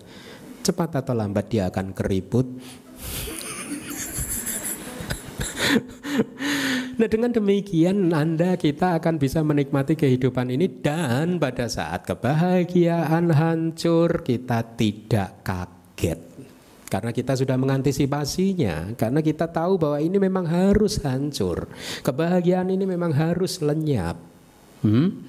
[0.69, 2.45] cepat atau lambat dia akan keriput.
[6.99, 14.27] Nah dengan demikian Anda kita akan bisa menikmati kehidupan ini dan pada saat kebahagiaan hancur
[14.27, 16.21] kita tidak kaget.
[16.89, 21.69] Karena kita sudah mengantisipasinya, karena kita tahu bahwa ini memang harus hancur.
[22.01, 24.17] Kebahagiaan ini memang harus lenyap.
[24.85, 25.25] Hmm?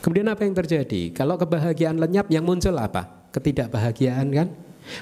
[0.00, 1.12] Kemudian apa yang terjadi?
[1.12, 3.20] Kalau kebahagiaan lenyap yang muncul apa?
[3.30, 4.48] ketidakbahagiaan kan?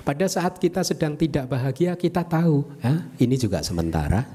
[0.04, 4.26] Pada saat kita sedang tidak bahagia kita tahu, ya, ini juga sementara.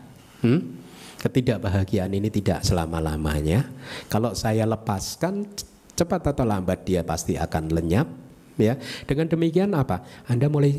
[0.41, 0.81] Hmm?
[1.21, 3.69] Ketidakbahagiaan ini tidak selama-lamanya.
[4.09, 5.45] Kalau saya lepaskan
[5.93, 8.07] cepat atau lambat dia pasti akan lenyap,
[8.57, 8.75] ya.
[9.05, 10.01] Dengan demikian apa?
[10.25, 10.73] Anda mulai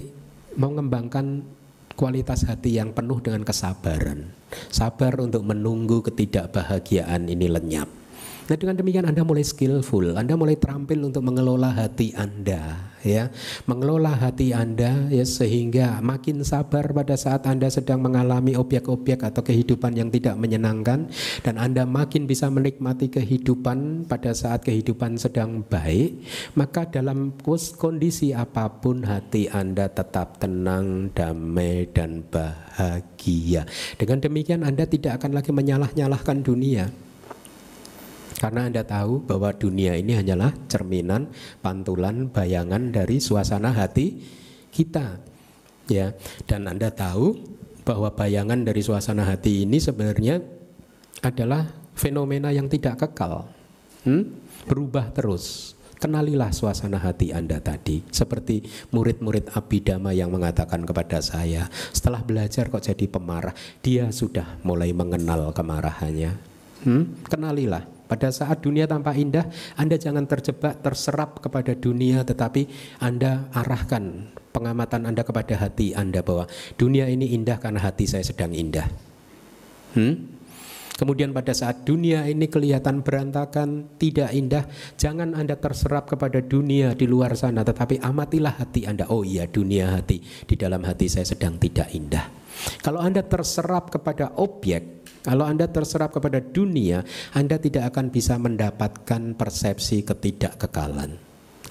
[0.59, 1.47] mengembangkan
[1.95, 4.35] kualitas hati yang penuh dengan kesabaran.
[4.75, 8.04] Sabar untuk menunggu ketidakbahagiaan ini lenyap.
[8.45, 13.33] Nah dengan demikian Anda mulai skillful, Anda mulai terampil untuk mengelola hati Anda, ya,
[13.65, 19.97] mengelola hati Anda, ya sehingga makin sabar pada saat Anda sedang mengalami objek-objek atau kehidupan
[19.97, 21.09] yang tidak menyenangkan,
[21.41, 26.21] dan Anda makin bisa menikmati kehidupan pada saat kehidupan sedang baik,
[26.53, 27.33] maka dalam
[27.81, 33.65] kondisi apa pun hati Anda tetap tenang, damai dan bahagia.
[33.97, 37.04] Dengan demikian Anda tidak akan lagi menyalah-nyalahkan dunia.
[38.39, 41.31] Karena Anda tahu bahwa dunia ini hanyalah cerminan,
[41.63, 44.19] pantulan, bayangan dari suasana hati
[44.75, 45.23] kita.
[45.87, 46.17] Ya,
[46.49, 47.37] dan Anda tahu
[47.85, 50.41] bahwa bayangan dari suasana hati ini sebenarnya
[51.21, 53.47] adalah fenomena yang tidak kekal.
[54.09, 54.41] Hmm?
[54.65, 55.77] Berubah terus.
[56.01, 58.05] Kenalilah suasana hati Anda tadi.
[58.13, 58.61] Seperti
[58.93, 65.55] murid-murid Abidama yang mengatakan kepada saya, setelah belajar kok jadi pemarah, dia sudah mulai mengenal
[65.57, 66.37] kemarahannya.
[66.85, 67.25] Hmm?
[67.25, 67.94] Kenalilah.
[68.05, 69.49] Pada saat dunia tampak indah,
[69.81, 72.69] Anda jangan terjebak, terserap kepada dunia, tetapi
[73.01, 76.47] Anda arahkan pengamatan Anda kepada hati Anda bahwa
[76.79, 78.87] dunia ini indah karena hati saya sedang indah.
[79.99, 80.35] Hmm?
[80.95, 84.63] Kemudian pada saat dunia ini kelihatan berantakan, tidak indah,
[84.95, 89.11] jangan Anda terserap kepada dunia di luar sana, tetapi amatilah hati Anda.
[89.11, 92.31] Oh iya, dunia hati, di dalam hati saya sedang tidak indah.
[92.79, 97.01] Kalau Anda terserap kepada objek, kalau Anda terserap kepada dunia,
[97.33, 101.17] Anda tidak akan bisa mendapatkan persepsi ketidakkekalan.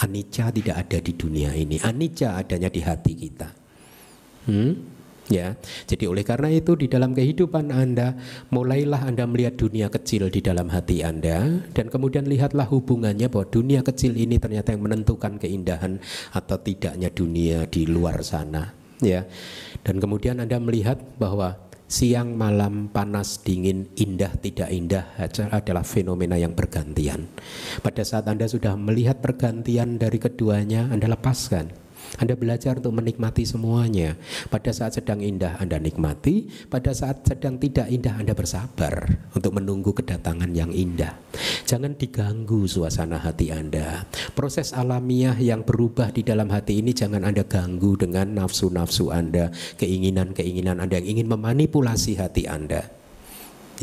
[0.01, 3.49] Anicca tidak ada di dunia ini, anicca adanya di hati kita.
[4.49, 4.74] Hmm?
[5.32, 5.56] Ya,
[5.88, 8.12] jadi oleh karena itu di dalam kehidupan Anda
[8.51, 13.88] mulailah Anda melihat dunia kecil di dalam hati Anda dan kemudian lihatlah hubungannya bahwa dunia
[13.88, 16.04] kecil ini ternyata yang menentukan keindahan
[16.36, 18.76] atau tidaknya dunia di luar sana.
[18.99, 19.24] Ya,
[19.88, 21.56] dan kemudian Anda melihat bahwa
[21.94, 25.14] siang malam panas dingin indah tidak indah
[25.54, 27.30] adalah fenomena yang bergantian.
[27.86, 31.83] Pada saat Anda sudah melihat pergantian dari keduanya, Anda lepaskan
[32.22, 34.14] anda belajar untuk menikmati semuanya.
[34.53, 39.97] Pada saat sedang indah Anda nikmati, pada saat sedang tidak indah Anda bersabar untuk menunggu
[39.97, 41.18] kedatangan yang indah.
[41.66, 44.05] Jangan diganggu suasana hati Anda.
[44.38, 49.49] Proses alamiah yang berubah di dalam hati ini jangan Anda ganggu dengan nafsu-nafsu Anda,
[49.82, 53.03] keinginan-keinginan Anda yang ingin memanipulasi hati Anda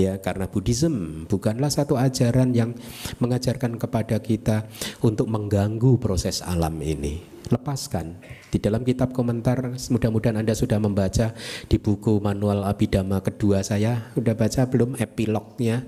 [0.01, 2.73] ya karena Buddhism bukanlah satu ajaran yang
[3.21, 4.65] mengajarkan kepada kita
[5.05, 8.23] untuk mengganggu proses alam ini lepaskan.
[8.49, 11.35] Di dalam kitab komentar, mudah-mudahan Anda sudah membaca
[11.67, 15.83] di buku manual Abidama kedua saya, sudah baca belum epilognya?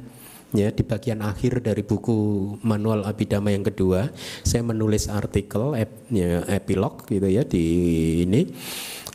[0.52, 2.12] Ya, di bagian akhir dari buku
[2.60, 4.12] manual Abidama yang kedua,
[4.44, 7.64] saya menulis artikel ep, ya, epilog gitu ya di
[8.28, 8.52] ini.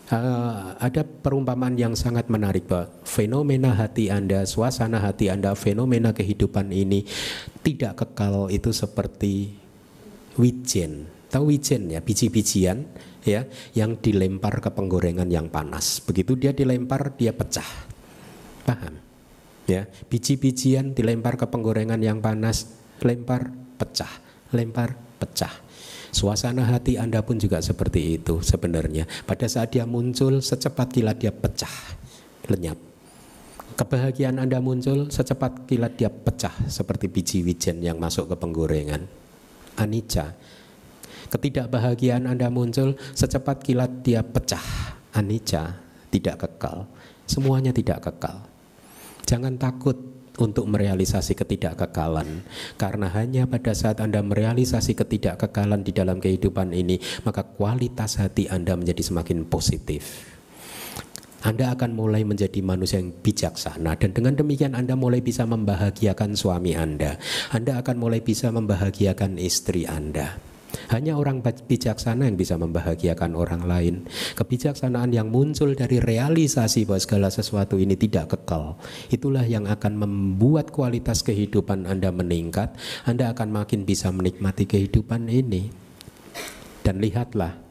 [0.07, 6.71] Uh, ada perumpamaan yang sangat menarik bahwa fenomena hati Anda, suasana hati Anda, fenomena kehidupan
[6.71, 7.03] ini
[7.59, 9.59] tidak kekal itu seperti
[10.39, 12.87] wijen Tahu wijen ya, biji-bijian
[13.27, 13.43] ya
[13.75, 15.99] yang dilempar ke penggorengan yang panas.
[15.99, 17.67] Begitu dia dilempar dia pecah.
[18.63, 18.95] Paham?
[19.67, 22.71] Ya, biji-bijian dilempar ke penggorengan yang panas,
[23.03, 24.11] lempar pecah,
[24.55, 25.51] lempar pecah.
[26.17, 29.05] Suasana hati Anda pun juga seperti itu sebenarnya.
[29.29, 31.69] Pada saat dia muncul secepat kilat dia pecah,
[32.49, 32.81] lenyap.
[33.77, 39.05] Kebahagiaan Anda muncul secepat kilat dia pecah seperti biji wijen yang masuk ke penggorengan.
[39.77, 40.33] Anicca
[41.29, 44.97] Ketidakbahagiaan Anda muncul secepat kilat dia pecah.
[45.13, 45.77] Anicca
[46.09, 46.89] tidak kekal.
[47.29, 48.41] Semuanya tidak kekal.
[49.29, 52.45] Jangan takut untuk merealisasi ketidakkekalan
[52.77, 58.77] karena hanya pada saat Anda merealisasi ketidakkekalan di dalam kehidupan ini maka kualitas hati Anda
[58.77, 60.37] menjadi semakin positif.
[61.45, 66.73] Anda akan mulai menjadi manusia yang bijaksana dan dengan demikian Anda mulai bisa membahagiakan suami
[66.73, 67.21] Anda.
[67.53, 70.46] Anda akan mulai bisa membahagiakan istri Anda.
[70.87, 73.95] Hanya orang bijaksana yang bisa membahagiakan orang lain.
[74.39, 78.79] Kebijaksanaan yang muncul dari realisasi bahwa segala sesuatu ini tidak kekal.
[79.11, 82.71] Itulah yang akan membuat kualitas kehidupan Anda meningkat.
[83.03, 85.67] Anda akan makin bisa menikmati kehidupan ini.
[86.87, 87.66] Dan lihatlah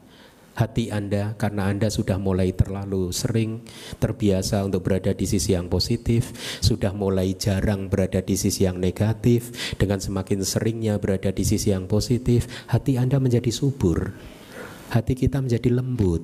[0.57, 3.61] hati Anda karena Anda sudah mulai terlalu sering
[4.01, 6.33] terbiasa untuk berada di sisi yang positif,
[6.65, 11.85] sudah mulai jarang berada di sisi yang negatif, dengan semakin seringnya berada di sisi yang
[11.85, 14.17] positif, hati Anda menjadi subur.
[14.89, 16.23] Hati kita menjadi lembut.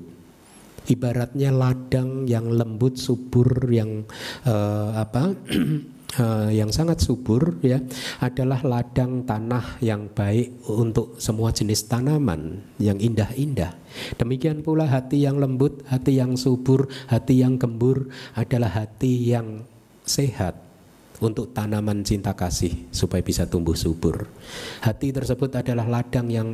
[0.83, 4.03] Ibaratnya ladang yang lembut, subur, yang
[4.43, 5.31] uh, apa?
[6.19, 7.81] uh, yang sangat subur ya
[8.21, 13.73] adalah ladang tanah yang baik untuk semua jenis tanaman yang indah-indah.
[14.17, 19.65] Demikian pula hati yang lembut, hati yang subur, hati yang gembur adalah hati yang
[20.03, 20.57] sehat
[21.23, 24.27] untuk tanaman cinta kasih supaya bisa tumbuh subur.
[24.83, 26.49] Hati tersebut adalah ladang yang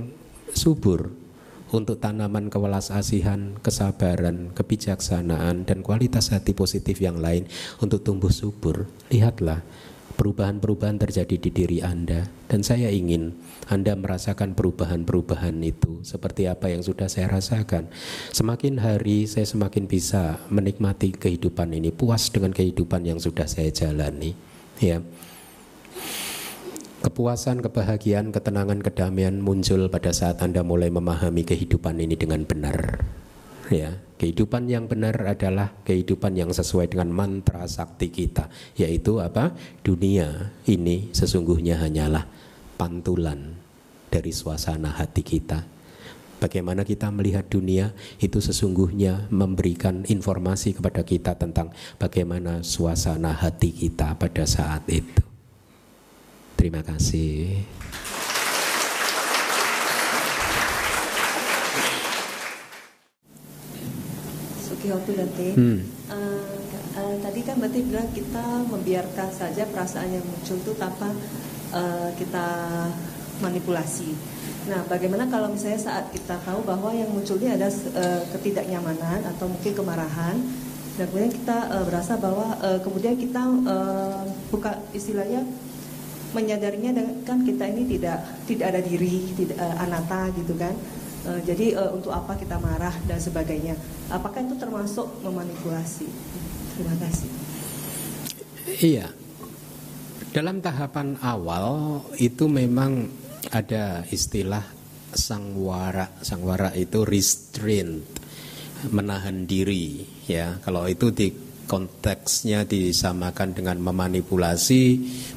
[0.53, 1.28] subur
[1.69, 7.45] untuk tanaman kewelas asihan, kesabaran, kebijaksanaan, dan kualitas hati positif yang lain
[7.77, 8.89] untuk tumbuh subur.
[9.13, 9.61] Lihatlah,
[10.19, 13.39] perubahan-perubahan terjadi di diri Anda, dan saya ingin
[13.71, 17.87] Anda merasakan perubahan-perubahan itu seperti apa yang sudah saya rasakan.
[18.35, 24.35] Semakin hari saya semakin bisa menikmati kehidupan ini, puas dengan kehidupan yang sudah saya jalani.
[24.83, 24.99] Ya.
[26.99, 33.07] Kepuasan, kebahagiaan, ketenangan, kedamaian muncul pada saat Anda mulai memahami kehidupan ini dengan benar.
[33.71, 39.55] Ya, kehidupan yang benar adalah kehidupan yang sesuai dengan mantra sakti kita, yaitu apa?
[39.79, 42.27] Dunia ini sesungguhnya hanyalah
[42.75, 43.55] pantulan
[44.11, 45.63] dari suasana hati kita.
[46.43, 54.19] Bagaimana kita melihat dunia itu sesungguhnya memberikan informasi kepada kita tentang bagaimana suasana hati kita
[54.19, 55.28] pada saat itu.
[56.59, 57.63] Terima kasih.
[64.67, 65.15] Sukihotu
[65.55, 65.87] Hmm.
[66.11, 66.59] Uh,
[66.99, 71.15] uh, tadi kan berarti bilang kita membiarkan saja perasaan yang muncul itu tanpa
[71.71, 72.47] uh, kita
[73.39, 74.11] manipulasi.
[74.67, 79.71] Nah, bagaimana kalau misalnya saat kita tahu bahwa yang munculnya ada uh, ketidaknyamanan atau mungkin
[79.79, 80.35] kemarahan,
[80.99, 85.47] dan kemudian kita uh, berasa bahwa uh, kemudian kita uh, buka istilahnya
[86.33, 86.93] menyadarinya
[87.25, 90.73] kan kita ini tidak tidak ada diri, tidak uh, anata gitu kan.
[91.27, 93.75] Uh, jadi uh, untuk apa kita marah dan sebagainya.
[94.07, 96.07] Apakah itu termasuk memanipulasi?
[96.77, 97.29] Terima kasih.
[98.79, 99.07] Iya.
[100.29, 103.09] Dalam tahapan awal itu memang
[103.49, 104.61] ada istilah
[105.09, 106.21] sangwara.
[106.21, 108.05] Sangwara itu restraint,
[108.93, 110.61] menahan diri ya.
[110.61, 114.83] Kalau itu di konteksnya disamakan dengan memanipulasi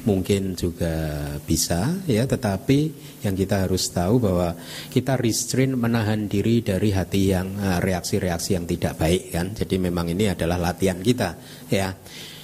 [0.09, 2.25] mungkin juga bisa ya.
[2.25, 2.79] Tetapi
[3.21, 4.57] yang kita harus tahu bahwa
[4.89, 9.53] kita restrain menahan diri dari hati yang eh, reaksi-reaksi yang tidak baik kan.
[9.53, 11.37] Jadi memang ini adalah latihan kita
[11.69, 11.93] ya.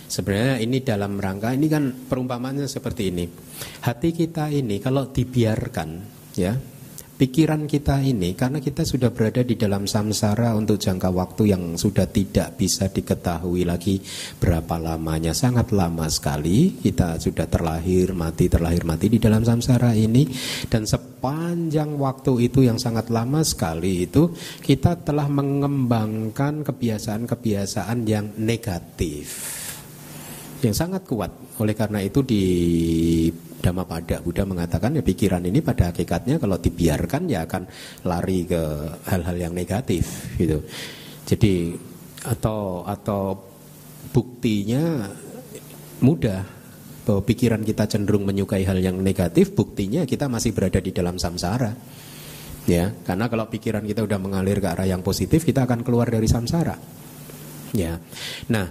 [0.09, 3.25] Sebenarnya ini dalam rangka ini kan perumpamannya seperti ini.
[3.85, 5.89] Hati kita ini kalau dibiarkan
[6.37, 6.53] ya
[7.20, 12.07] pikiran kita ini karena kita sudah berada di dalam samsara untuk jangka waktu yang sudah
[12.07, 13.99] tidak bisa diketahui lagi
[14.39, 15.36] berapa lamanya.
[15.36, 20.32] Sangat lama sekali kita sudah terlahir mati terlahir mati di dalam samsara ini.
[20.72, 24.32] Dan sepanjang waktu itu yang sangat lama sekali itu
[24.63, 29.59] kita telah mengembangkan kebiasaan-kebiasaan yang negatif.
[30.63, 31.48] Yang sangat kuat.
[31.60, 32.43] Oleh karena itu di
[33.60, 37.68] Dhammapada Buddha mengatakan ya pikiran ini pada hakikatnya kalau dibiarkan ya akan
[38.07, 38.64] lari ke
[39.12, 40.64] hal-hal yang negatif gitu.
[41.28, 41.76] Jadi
[42.24, 43.36] atau atau
[44.16, 45.12] buktinya
[45.99, 46.41] mudah
[47.03, 51.74] bahwa pikiran kita cenderung menyukai hal yang negatif, buktinya kita masih berada di dalam samsara.
[52.70, 56.30] Ya, karena kalau pikiran kita udah mengalir ke arah yang positif, kita akan keluar dari
[56.30, 56.78] samsara.
[57.74, 57.97] Ya.
[58.53, 58.70] Nah,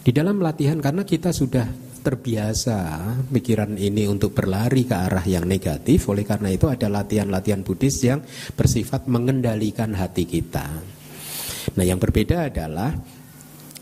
[0.00, 2.78] di dalam latihan karena kita sudah terbiasa
[3.30, 8.20] pikiran ini untuk berlari ke arah yang negatif, oleh karena itu ada latihan-latihan Buddhis yang
[8.58, 10.66] bersifat mengendalikan hati kita.
[11.78, 12.90] Nah, yang berbeda adalah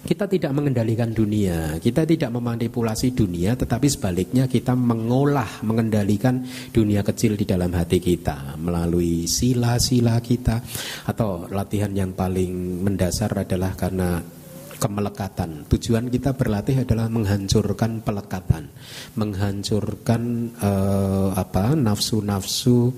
[0.00, 7.36] kita tidak mengendalikan dunia, kita tidak memanipulasi dunia, tetapi sebaliknya kita mengolah, mengendalikan dunia kecil
[7.36, 10.60] di dalam hati kita melalui sila-sila kita,
[11.08, 14.39] atau latihan yang paling mendasar adalah karena
[14.80, 15.68] kemelekatan.
[15.68, 18.72] Tujuan kita berlatih adalah menghancurkan pelekatan,
[19.20, 22.90] menghancurkan uh, apa nafsu-nafsu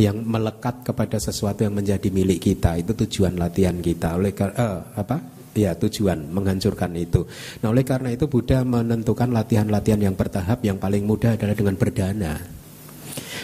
[0.00, 2.80] yang melekat kepada sesuatu yang menjadi milik kita.
[2.80, 4.16] Itu tujuan latihan kita.
[4.16, 5.20] Oleh uh, apa?
[5.52, 7.26] Ya tujuan menghancurkan itu.
[7.60, 12.57] Nah oleh karena itu Buddha menentukan latihan-latihan yang bertahap yang paling mudah adalah dengan berdana.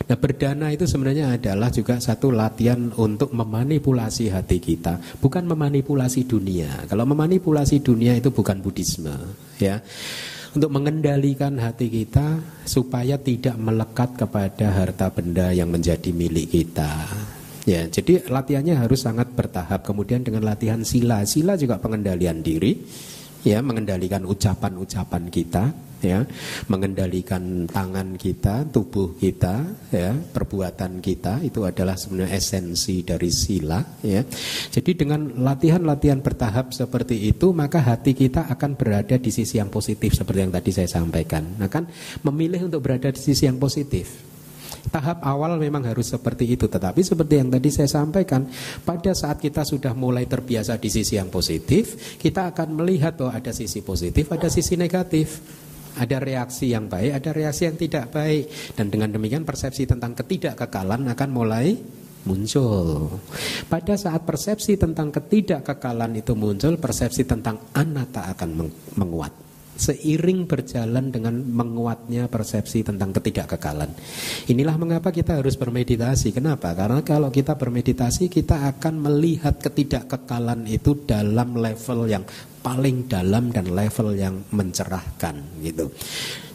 [0.05, 6.87] Nah berdana itu sebenarnya adalah juga satu latihan untuk memanipulasi hati kita, bukan memanipulasi dunia.
[6.91, 9.15] Kalau memanipulasi dunia itu bukan Buddhisme,
[9.59, 9.79] ya.
[10.55, 17.11] Untuk mengendalikan hati kita supaya tidak melekat kepada harta benda yang menjadi milik kita.
[17.65, 19.83] Ya, jadi latihannya harus sangat bertahap.
[19.83, 22.77] Kemudian dengan latihan sila, sila juga pengendalian diri,
[23.45, 25.65] ya, mengendalikan ucapan-ucapan kita,
[26.05, 26.21] ya
[26.69, 34.21] mengendalikan tangan kita tubuh kita ya perbuatan kita itu adalah sebenarnya esensi dari sila ya.
[34.69, 40.13] Jadi dengan latihan-latihan bertahap seperti itu maka hati kita akan berada di sisi yang positif
[40.13, 41.57] seperti yang tadi saya sampaikan.
[41.57, 41.89] Nah kan
[42.23, 44.34] memilih untuk berada di sisi yang positif
[44.85, 48.45] Tahap awal memang harus seperti itu, tetapi seperti yang tadi saya sampaikan,
[48.85, 53.53] pada saat kita sudah mulai terbiasa di sisi yang positif, kita akan melihat bahwa ada
[53.53, 55.41] sisi positif, ada sisi negatif.
[55.95, 58.75] Ada reaksi yang baik, ada reaksi yang tidak baik.
[58.75, 61.71] Dan dengan demikian persepsi tentang ketidakkekalan akan mulai
[62.27, 63.23] muncul.
[63.71, 68.51] Pada saat persepsi tentang ketidakkekalan itu muncul, persepsi tentang anatta akan
[68.99, 69.44] menguat
[69.75, 73.91] seiring berjalan dengan menguatnya persepsi tentang ketidakkekalan.
[74.51, 76.31] Inilah mengapa kita harus bermeditasi.
[76.31, 76.73] Kenapa?
[76.73, 82.25] Karena kalau kita bermeditasi kita akan melihat ketidakkekalan itu dalam level yang
[82.65, 85.93] paling dalam dan level yang mencerahkan gitu.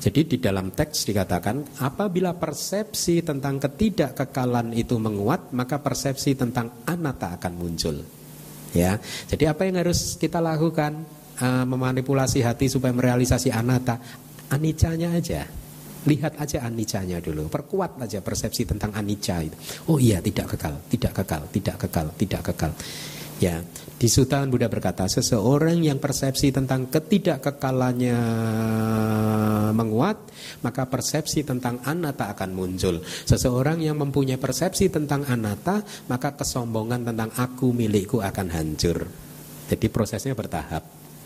[0.01, 7.37] Jadi di dalam teks dikatakan apabila persepsi tentang ketidakkekalan itu menguat, maka persepsi tentang anatta
[7.37, 7.99] akan muncul.
[8.73, 8.97] Ya.
[9.29, 11.18] Jadi apa yang harus kita lakukan?
[11.41, 13.99] Uh, memanipulasi hati supaya merealisasi anatta,
[14.51, 15.43] anicanya aja.
[15.99, 19.55] Lihat aja anicanya dulu, perkuat aja persepsi tentang anicca itu.
[19.91, 22.71] Oh iya, tidak kekal, tidak kekal, tidak kekal, tidak kekal.
[23.39, 23.63] Ya,
[23.95, 28.19] di Sutaan Buddha berkata, seseorang yang persepsi tentang ketidakkekalannya
[29.71, 30.17] menguat,
[30.59, 32.99] maka persepsi tentang anatta akan muncul.
[33.03, 39.07] Seseorang yang mempunyai persepsi tentang anatta, maka kesombongan tentang aku milikku akan hancur.
[39.71, 40.83] Jadi prosesnya bertahap,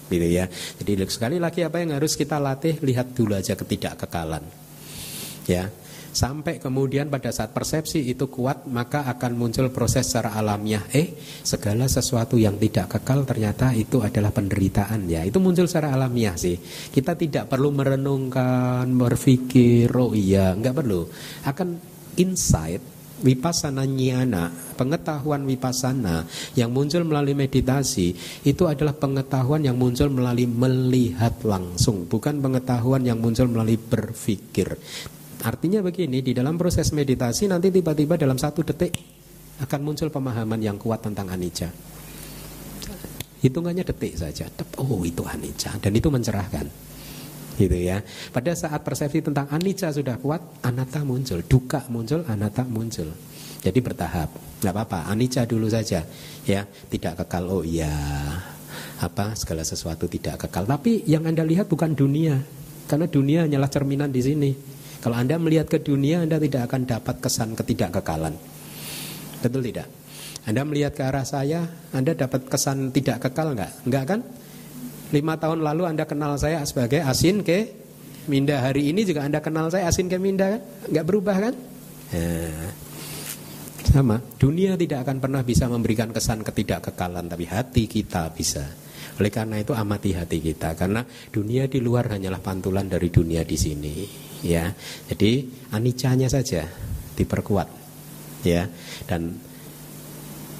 [0.09, 0.45] gitu ya.
[0.49, 4.43] Jadi sekali lagi apa yang harus kita latih, lihat dulu aja ketidakkekalan.
[5.47, 5.69] Ya.
[6.13, 10.85] Sampai kemudian pada saat persepsi itu kuat maka akan muncul proses secara alamiah.
[10.93, 15.09] Eh segala sesuatu yang tidak kekal ternyata itu adalah penderitaan.
[15.09, 16.53] Ya itu muncul secara alamiah sih.
[16.93, 21.09] Kita tidak perlu merenungkan berpikir oh iya nggak perlu.
[21.49, 21.81] Akan
[22.13, 22.92] insight
[23.23, 26.27] Wipasana nyana, pengetahuan wipasana
[26.59, 28.11] yang muncul melalui meditasi
[28.43, 34.75] itu adalah pengetahuan yang muncul melalui melihat langsung, bukan pengetahuan yang muncul melalui berpikir.
[35.43, 38.91] Artinya begini, di dalam proses meditasi nanti tiba-tiba dalam satu detik
[39.63, 41.71] akan muncul pemahaman yang kuat tentang anicca.
[43.43, 44.47] Hitungannya detik saja.
[44.79, 46.92] Oh, itu anicca dan itu mencerahkan.
[47.53, 48.01] Gitu ya.
[48.33, 53.13] Pada saat persepsi tentang anicca sudah kuat, anatta muncul, duka muncul, anatta muncul.
[53.63, 54.29] Jadi bertahap.
[54.63, 56.03] nggak apa-apa, anicca dulu saja.
[56.47, 57.47] Ya, tidak kekal.
[57.51, 57.91] Oh iya.
[58.99, 60.67] Apa segala sesuatu tidak kekal.
[60.67, 62.39] Tapi yang Anda lihat bukan dunia.
[62.87, 64.51] Karena dunia hanyalah cerminan di sini.
[65.03, 68.35] Kalau Anda melihat ke dunia, Anda tidak akan dapat kesan ketidakkekalan.
[69.43, 69.87] Betul tidak?
[70.43, 71.63] Anda melihat ke arah saya,
[71.95, 73.71] Anda dapat kesan tidak kekal enggak?
[73.87, 74.19] Enggak kan?
[75.13, 77.69] Lima tahun lalu Anda kenal saya sebagai asin ke
[78.25, 78.57] minda.
[78.65, 80.61] Hari ini juga Anda kenal saya asin ke minda kan?
[80.89, 81.53] Enggak berubah kan?
[82.13, 82.69] Nah,
[83.93, 88.65] sama, dunia tidak akan pernah bisa memberikan kesan ketidakkekalan, tapi hati kita bisa.
[89.21, 93.53] Oleh karena itu amati hati kita, karena dunia di luar hanyalah pantulan dari dunia di
[93.53, 93.93] sini
[94.41, 94.65] ya.
[95.05, 95.45] Jadi
[95.77, 96.65] anicanya saja
[97.13, 97.69] diperkuat
[98.41, 98.65] ya
[99.05, 99.37] dan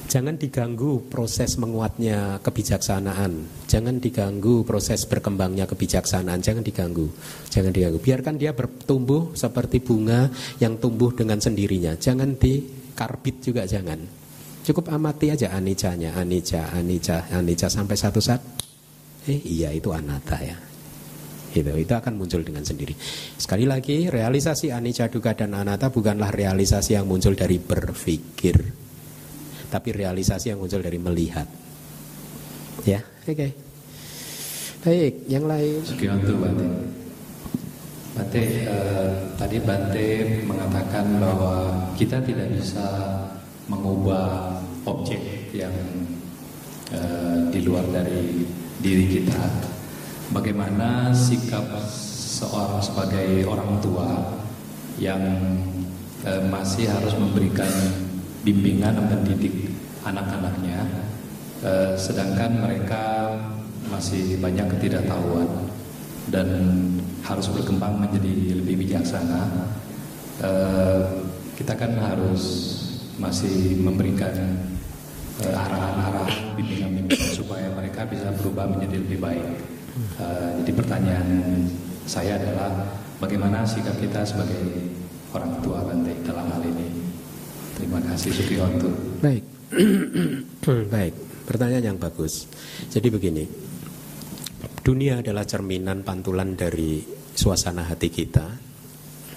[0.08, 7.08] jangan diganggu proses menguatnya kebijaksanaan, jangan diganggu proses berkembangnya kebijaksanaan, jangan diganggu,
[7.50, 8.00] jangan diganggu.
[8.00, 14.00] Biarkan dia bertumbuh seperti bunga yang tumbuh dengan sendirinya, jangan dikarbit juga jangan.
[14.64, 18.40] Cukup amati aja anicanya, anica, anica, anica sampai satu saat,
[19.28, 20.56] eh iya itu anatta ya,
[21.52, 22.96] itu itu akan muncul dengan sendiri.
[23.36, 28.83] Sekali lagi, realisasi anicca dukkha dan anatta bukanlah realisasi yang muncul dari berpikir,
[29.74, 31.50] tapi realisasi yang muncul dari melihat.
[32.86, 33.34] Ya, oke.
[33.34, 33.52] Okay.
[34.86, 35.82] Baik, yang lain.
[35.82, 36.68] Sekian tuh Bante.
[38.14, 40.08] Bante, eh, tadi Bante
[40.46, 42.86] mengatakan bahwa kita tidak bisa
[43.66, 45.74] mengubah objek yang
[46.94, 48.46] eh, di luar dari
[48.84, 49.42] diri kita
[50.36, 54.10] bagaimana sikap seorang sebagai orang tua
[55.00, 55.24] yang
[56.28, 57.72] eh, masih harus memberikan
[58.44, 59.72] bimbingan mendidik
[60.04, 60.84] anak-anaknya,
[61.64, 63.36] eh, sedangkan mereka
[63.88, 65.48] masih banyak ketidaktahuan
[66.28, 66.48] dan
[67.24, 69.48] harus berkembang menjadi lebih bijaksana.
[70.44, 71.02] Eh,
[71.56, 72.44] kita kan harus
[73.16, 74.36] masih memberikan
[75.42, 79.48] eh, arahan-arahan, bimbingan-bimbingan supaya mereka bisa berubah menjadi lebih baik.
[80.18, 81.28] Uh, jadi pertanyaan
[82.10, 84.90] saya adalah bagaimana sikap kita sebagai
[85.38, 86.93] orang tua Bante dalam hal ini.
[87.84, 88.32] Terima kasih.
[89.20, 89.44] Baik,
[90.88, 91.14] baik.
[91.44, 92.48] Pertanyaan yang bagus.
[92.88, 93.44] Jadi begini,
[94.80, 97.04] dunia adalah cerminan pantulan dari
[97.36, 98.48] suasana hati kita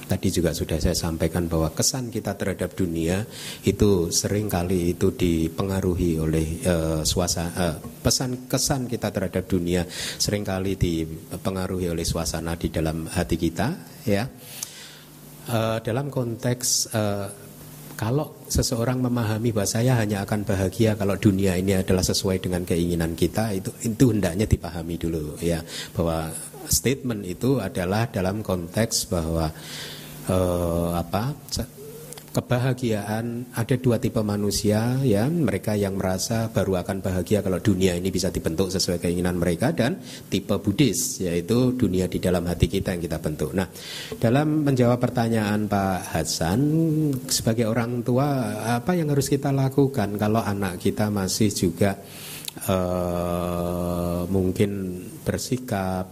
[0.07, 3.27] Tadi juga sudah saya sampaikan bahwa kesan kita terhadap dunia
[3.67, 10.47] itu sering kali itu dipengaruhi oleh uh, suasana uh, pesan kesan kita terhadap dunia sering
[10.47, 13.67] kali dipengaruhi oleh suasana di dalam hati kita
[14.07, 14.31] ya.
[15.47, 17.27] Uh, dalam konteks uh,
[17.97, 23.17] kalau seseorang memahami bahwa saya hanya akan bahagia kalau dunia ini adalah sesuai dengan keinginan
[23.17, 25.65] kita itu itu hendaknya dipahami dulu ya.
[25.97, 26.29] Bahwa
[26.69, 29.49] statement itu adalah dalam konteks bahwa
[30.29, 31.33] uh, apa
[32.37, 33.57] kebahagiaan.
[33.57, 35.25] Ada dua tipe manusia ya.
[35.25, 39.73] Mereka yang merasa baru akan bahagia kalau dunia ini bisa dibentuk sesuai keinginan mereka.
[39.73, 39.97] Dan
[40.29, 43.57] tipe Buddhis yaitu dunia di dalam hati kita yang kita bentuk.
[43.57, 43.73] Nah
[44.21, 46.61] dalam menjawab pertanyaan Pak Hasan
[47.33, 51.97] sebagai orang tua apa yang harus kita lakukan kalau anak kita masih juga
[52.69, 56.07] uh, mungkin bersikap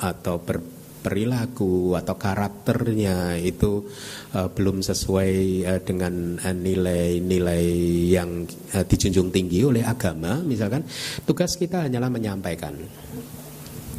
[0.00, 0.73] atau ber
[1.04, 3.84] perilaku atau karakternya itu
[4.32, 5.32] uh, belum sesuai
[5.68, 10.40] uh, dengan nilai-nilai uh, yang uh, dijunjung tinggi oleh agama.
[10.40, 10.88] Misalkan
[11.28, 12.72] tugas kita hanyalah menyampaikan.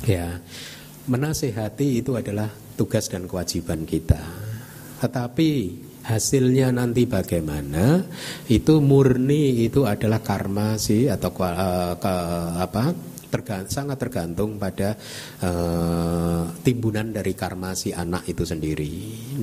[0.10, 0.41] Ya
[1.06, 4.19] menasehati itu adalah tugas dan kewajiban kita.
[5.02, 5.49] Tetapi
[6.06, 8.02] hasilnya nanti bagaimana?
[8.49, 12.15] Itu murni itu adalah karma sih atau ke,
[12.57, 14.95] apa tergant, sangat tergantung pada
[15.44, 18.91] uh, timbunan dari karma si anak itu sendiri.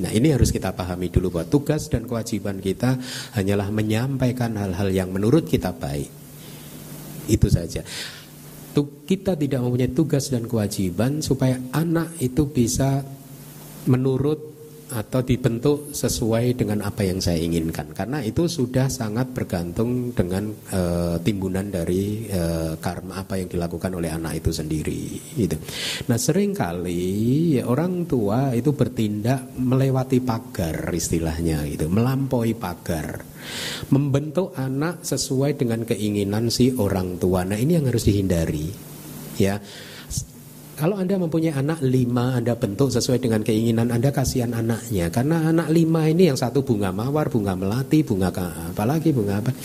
[0.01, 2.97] Nah ini harus kita pahami dulu bahwa tugas dan kewajiban kita
[3.37, 6.09] hanyalah menyampaikan hal-hal yang menurut kita baik.
[7.29, 7.85] Itu saja.
[9.05, 13.05] Kita tidak mempunyai tugas dan kewajiban supaya anak itu bisa
[13.85, 14.52] menurut
[14.93, 17.91] atau dibentuk sesuai dengan apa yang saya inginkan.
[17.91, 20.81] Karena itu sudah sangat bergantung dengan e,
[21.25, 22.41] timbunan dari e,
[22.77, 25.03] karma apa yang dilakukan oleh anak itu sendiri
[25.33, 25.57] gitu.
[26.07, 31.89] Nah sering kali ya, orang tua itu bertindak melewati pagar istilahnya gitu.
[31.89, 33.25] Melampaui pagar.
[33.91, 37.43] Membentuk anak sesuai dengan keinginan si orang tua.
[37.43, 38.93] Nah ini yang harus dihindari
[39.35, 39.57] ya
[40.83, 45.07] kalau Anda mempunyai anak lima, Anda bentuk sesuai dengan keinginan Anda, kasihan anaknya.
[45.07, 49.55] Karena anak lima ini yang satu bunga mawar, bunga melati, bunga apalagi bunga apa.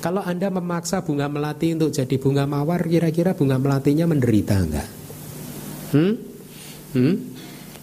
[0.00, 4.88] Kalau Anda memaksa bunga melati untuk jadi bunga mawar, kira-kira bunga melatinya menderita enggak?
[5.92, 6.12] Hmm?
[6.96, 7.14] Hmm?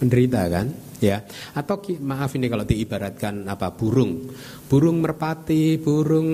[0.02, 0.66] Menderita kan?
[0.98, 1.22] Ya,
[1.54, 4.34] atau maaf ini kalau diibaratkan apa burung,
[4.66, 6.26] burung merpati, burung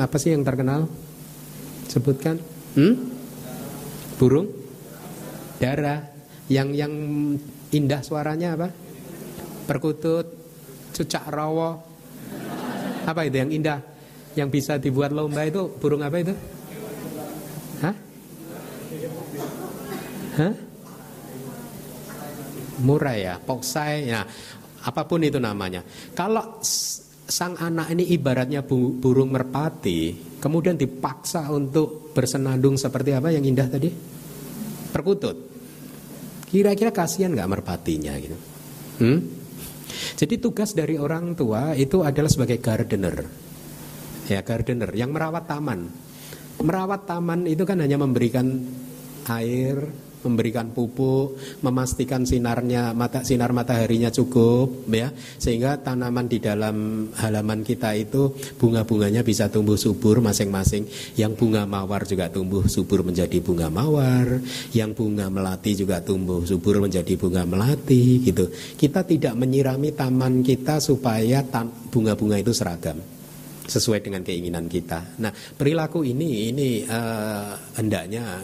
[0.00, 0.88] apa sih yang terkenal?
[1.84, 2.40] Sebutkan,
[2.80, 2.94] hmm?
[4.16, 4.67] Burung?
[5.58, 6.00] Darah
[6.48, 6.92] yang yang
[7.74, 8.68] indah suaranya apa?
[9.68, 10.26] Perkutut,
[10.96, 11.76] cucak rawa.
[13.04, 13.80] Apa itu yang indah?
[14.32, 16.34] Yang bisa dibuat lomba itu burung apa itu?
[17.84, 17.94] Hah?
[20.38, 20.54] Hah?
[22.78, 24.22] Murai ya, poksai ya,
[24.86, 25.82] apa pun itu namanya.
[26.14, 33.66] Kalau sang anak ini ibaratnya burung merpati, kemudian dipaksa untuk bersenandung seperti apa yang indah
[33.66, 33.90] tadi?
[34.94, 35.47] Perkutut.
[36.48, 38.36] Kira-kira kasihan nggak merpatinya gitu?
[39.04, 39.20] Hmm?
[40.16, 43.24] Jadi tugas dari orang tua itu adalah sebagai gardener,
[44.26, 45.80] ya gardener yang merawat taman.
[46.58, 48.48] Merawat taman itu kan hanya memberikan
[49.28, 49.76] air,
[50.22, 57.94] memberikan pupuk, memastikan sinarnya mata sinar mataharinya cukup ya sehingga tanaman di dalam halaman kita
[57.94, 60.86] itu bunga-bunganya bisa tumbuh subur masing-masing.
[61.14, 64.42] Yang bunga mawar juga tumbuh subur menjadi bunga mawar,
[64.74, 68.50] yang bunga melati juga tumbuh subur menjadi bunga melati gitu.
[68.52, 71.44] Kita tidak menyirami taman kita supaya
[71.90, 72.98] bunga-bunga itu seragam
[73.68, 75.20] sesuai dengan keinginan kita.
[75.20, 78.40] Nah, perilaku ini ini uh, hendaknya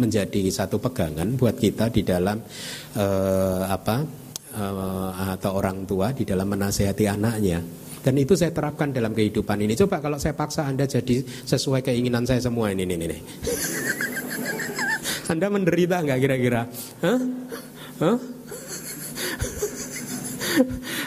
[0.00, 2.40] menjadi satu pegangan buat kita di dalam
[2.96, 3.96] uh, apa
[4.56, 7.60] uh, atau orang tua di dalam menasehati anaknya.
[8.02, 9.78] Dan itu saya terapkan dalam kehidupan ini.
[9.78, 13.18] Coba kalau saya paksa Anda jadi sesuai keinginan saya semua ini, ini, ini.
[15.32, 16.66] anda menderita nggak kira-kira?
[17.00, 17.20] Hah?
[18.02, 18.18] Hah?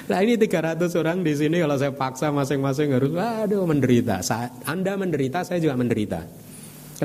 [0.05, 4.21] Nah ini 300 orang di sini kalau saya paksa masing-masing harus waduh menderita.
[4.65, 6.44] Anda menderita, saya juga menderita.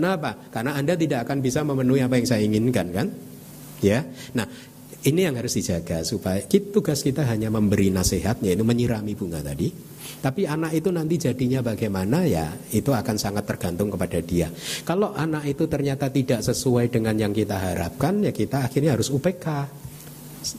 [0.01, 0.33] Kenapa?
[0.49, 3.13] Karena Anda tidak akan bisa memenuhi apa yang saya inginkan kan?
[3.85, 4.09] Ya.
[4.33, 4.49] Nah,
[5.05, 9.69] ini yang harus dijaga supaya tugas kita hanya memberi nasihat yaitu menyirami bunga tadi.
[10.25, 14.49] Tapi anak itu nanti jadinya bagaimana ya itu akan sangat tergantung kepada dia.
[14.89, 19.69] Kalau anak itu ternyata tidak sesuai dengan yang kita harapkan ya kita akhirnya harus UPK.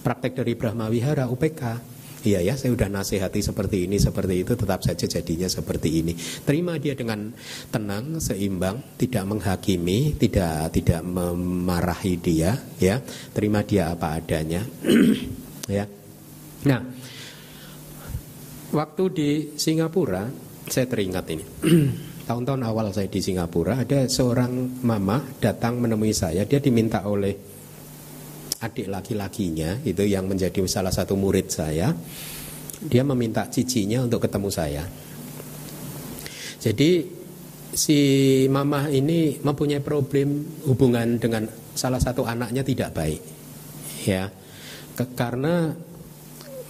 [0.06, 1.91] Praktek dari Brahma Wihara UPK.
[2.22, 6.14] Iya ya, saya sudah nasihati seperti ini, seperti itu, tetap saja jadinya seperti ini.
[6.46, 7.34] Terima dia dengan
[7.74, 13.02] tenang, seimbang, tidak menghakimi, tidak tidak memarahi dia, ya.
[13.34, 14.62] Terima dia apa adanya,
[15.82, 15.90] ya.
[16.70, 16.82] Nah,
[18.70, 20.30] waktu di Singapura,
[20.70, 21.46] saya teringat ini.
[22.30, 27.51] Tahun-tahun awal saya di Singapura, ada seorang mama datang menemui saya, dia diminta oleh
[28.62, 31.90] adik laki-lakinya itu yang menjadi salah satu murid saya
[32.82, 34.84] dia meminta cicinya untuk ketemu saya.
[36.62, 37.06] Jadi
[37.74, 38.00] si
[38.50, 41.46] mama ini mempunyai problem hubungan dengan
[41.78, 43.22] salah satu anaknya tidak baik
[44.06, 44.30] ya.
[44.98, 45.74] Ke, karena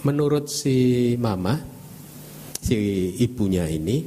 [0.04, 1.56] menurut si mama
[2.60, 2.76] si
[3.20, 4.04] ibunya ini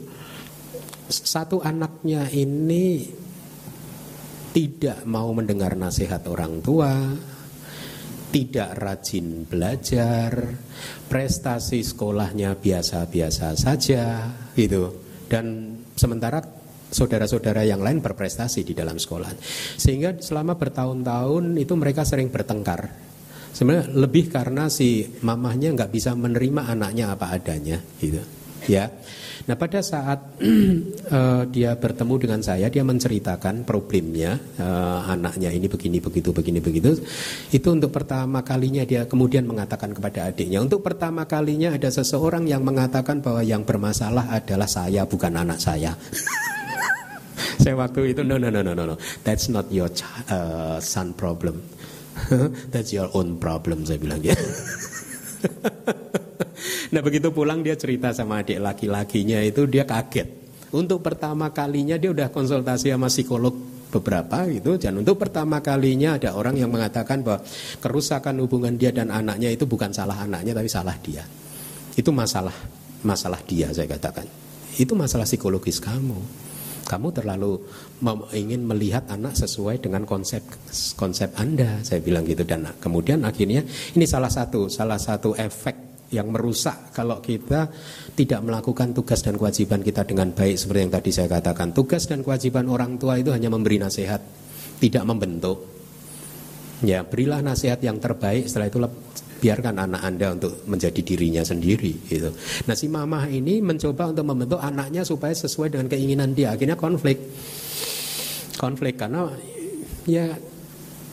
[1.09, 3.05] satu anaknya ini
[4.55, 7.11] tidak mau mendengar nasihat orang tua,
[8.35, 10.59] tidak rajin belajar,
[11.07, 14.91] prestasi sekolahnya biasa-biasa saja, gitu.
[15.23, 16.43] Dan sementara
[16.91, 19.31] saudara-saudara yang lain berprestasi di dalam sekolah.
[19.79, 22.91] Sehingga selama bertahun-tahun itu mereka sering bertengkar.
[23.55, 28.19] Sebenarnya lebih karena si mamahnya nggak bisa menerima anaknya apa adanya, gitu.
[28.67, 28.91] Ya.
[29.45, 36.01] Nah pada saat uh, dia bertemu dengan saya, dia menceritakan problemnya uh, anaknya ini begini
[36.01, 36.97] begitu begini begitu.
[37.53, 40.65] Itu untuk pertama kalinya dia kemudian mengatakan kepada adiknya.
[40.65, 45.93] Untuk pertama kalinya ada seseorang yang mengatakan bahwa yang bermasalah adalah saya bukan anak saya.
[47.61, 49.89] saya waktu itu no no no no no no, that's not your
[50.33, 51.61] uh, son problem,
[52.73, 54.33] that's your own problem saya bilang ya.
[56.95, 60.47] nah begitu pulang dia cerita sama adik laki-lakinya itu dia kaget.
[60.71, 63.51] Untuk pertama kalinya dia udah konsultasi sama psikolog
[63.91, 67.43] beberapa gitu dan untuk pertama kalinya ada orang yang mengatakan bahwa
[67.83, 71.27] kerusakan hubungan dia dan anaknya itu bukan salah anaknya tapi salah dia.
[71.99, 72.55] Itu masalah
[73.03, 74.23] masalah dia saya katakan.
[74.79, 76.47] Itu masalah psikologis kamu.
[76.85, 77.59] Kamu terlalu
[78.31, 80.45] ingin melihat anak sesuai dengan konsep
[80.95, 83.67] konsep Anda, saya bilang gitu dan kemudian akhirnya
[83.99, 85.84] ini salah satu salah satu efek
[86.15, 87.67] yang merusak kalau kita
[88.15, 91.75] tidak melakukan tugas dan kewajiban kita dengan baik seperti yang tadi saya katakan.
[91.75, 94.23] Tugas dan kewajiban orang tua itu hanya memberi nasihat,
[94.79, 95.67] tidak membentuk.
[96.83, 98.79] Ya, berilah nasihat yang terbaik setelah itu
[99.35, 102.31] biarkan anak Anda untuk menjadi dirinya sendiri gitu.
[102.65, 106.55] Nah, si mamah ini mencoba untuk membentuk anaknya supaya sesuai dengan keinginan dia.
[106.55, 107.19] Akhirnya konflik.
[108.55, 109.27] Konflik karena
[110.07, 110.31] ya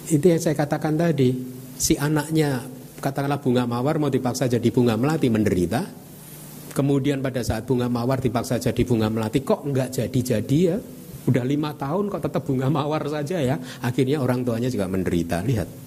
[0.09, 1.35] itu yang saya katakan tadi,
[1.79, 2.63] si anaknya
[3.03, 5.83] katakanlah bunga mawar mau dipaksa jadi bunga melati menderita.
[6.73, 10.79] Kemudian pada saat bunga mawar dipaksa jadi bunga melati kok enggak jadi-jadi ya.
[11.27, 13.59] Udah lima tahun kok tetap bunga mawar saja ya.
[13.83, 15.43] Akhirnya orang tuanya juga menderita.
[15.43, 15.83] Lihat.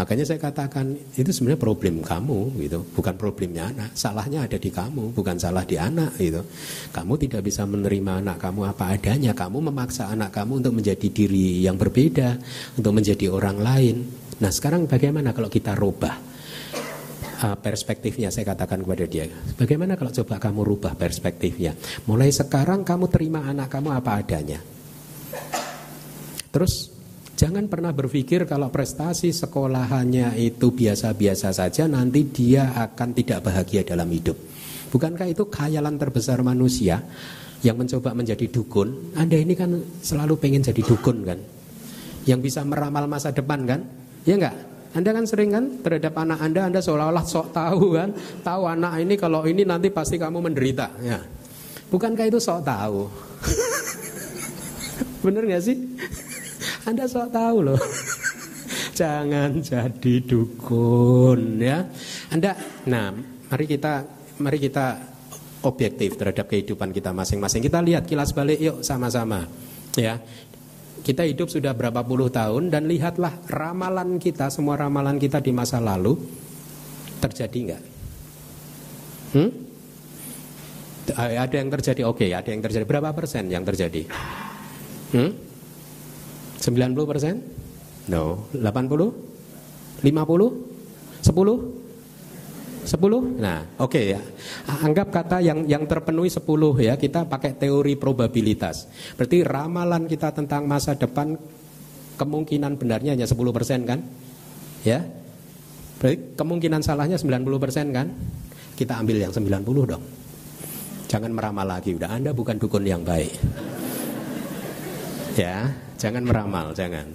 [0.00, 3.92] Makanya saya katakan itu sebenarnya problem kamu gitu, bukan problemnya anak.
[3.92, 6.40] Salahnya ada di kamu, bukan salah di anak gitu.
[6.88, 9.36] Kamu tidak bisa menerima anak kamu apa adanya.
[9.36, 12.40] Kamu memaksa anak kamu untuk menjadi diri yang berbeda,
[12.80, 13.96] untuk menjadi orang lain.
[14.40, 16.16] Nah sekarang bagaimana kalau kita rubah
[17.44, 18.32] uh, perspektifnya?
[18.32, 19.28] Saya katakan kepada dia
[19.60, 21.76] Bagaimana kalau coba kamu rubah perspektifnya?
[22.08, 24.60] Mulai sekarang kamu terima anak kamu apa adanya?
[26.50, 26.88] Terus
[27.36, 34.08] jangan pernah berpikir kalau prestasi sekolahannya itu biasa-biasa saja Nanti dia akan tidak bahagia dalam
[34.08, 34.40] hidup.
[34.90, 37.04] Bukankah itu khayalan terbesar manusia
[37.60, 39.12] yang mencoba menjadi dukun?
[39.14, 41.38] Anda ini kan selalu pengen jadi dukun kan?
[42.24, 44.56] Yang bisa meramal masa depan kan Ya enggak?
[44.90, 48.10] Anda kan sering kan terhadap anak Anda, Anda seolah-olah sok tahu kan,
[48.42, 50.90] tahu anak ini kalau ini nanti pasti kamu menderita.
[50.98, 51.22] Ya.
[51.94, 53.06] Bukankah itu sok tahu?
[55.24, 55.78] Bener nggak sih?
[56.90, 57.80] Anda sok tahu loh.
[59.00, 61.86] Jangan jadi dukun ya.
[62.34, 62.58] Anda,
[62.90, 63.14] nah,
[63.46, 64.02] mari kita,
[64.42, 64.98] mari kita
[65.62, 67.62] objektif terhadap kehidupan kita masing-masing.
[67.62, 69.46] Kita lihat kilas balik yuk sama-sama.
[69.98, 70.22] Ya,
[71.00, 75.80] kita hidup sudah berapa puluh tahun dan lihatlah ramalan kita, semua ramalan kita di masa
[75.80, 76.16] lalu
[77.20, 77.82] terjadi enggak?
[79.30, 79.50] Hmm?
[81.16, 82.84] Ada yang terjadi, oke, okay, ada yang terjadi.
[82.86, 84.06] Berapa persen yang terjadi?
[85.10, 85.34] Hmm?
[86.60, 87.40] 90 persen?
[88.06, 88.46] No.
[88.52, 90.04] 80?
[90.04, 90.04] 50?
[90.04, 91.79] 10?
[92.84, 93.40] 10?
[93.40, 94.20] Nah, oke okay ya.
[94.80, 96.46] Anggap kata yang yang terpenuhi 10
[96.80, 98.88] ya, kita pakai teori probabilitas.
[99.14, 101.36] Berarti ramalan kita tentang masa depan
[102.16, 104.00] kemungkinan benarnya hanya 10% kan?
[104.84, 105.04] Ya.
[106.00, 108.08] Berarti kemungkinan salahnya 90% kan?
[108.76, 110.04] Kita ambil yang 90 dong.
[111.10, 113.34] Jangan meramal lagi, udah Anda bukan dukun yang baik.
[115.36, 117.06] Ya, jangan meramal, jangan.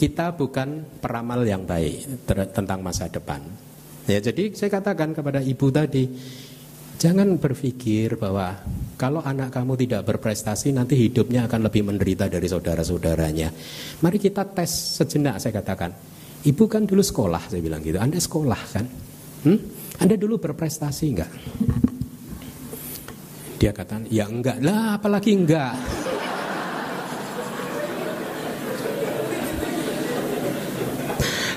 [0.00, 2.24] kita bukan peramal yang baik
[2.56, 3.44] tentang masa depan.
[4.10, 6.10] Ya, jadi saya katakan kepada ibu tadi,
[6.98, 8.58] jangan berpikir bahwa
[8.98, 13.54] kalau anak kamu tidak berprestasi nanti hidupnya akan lebih menderita dari saudara-saudaranya.
[14.02, 15.94] Mari kita tes sejenak saya katakan.
[16.42, 18.02] Ibu kan dulu sekolah saya bilang gitu.
[18.02, 18.86] Anda sekolah kan?
[19.46, 19.58] Hmm?
[20.02, 21.30] Anda dulu berprestasi enggak?
[23.62, 25.76] Dia katakan, ya enggak lah apalagi enggak.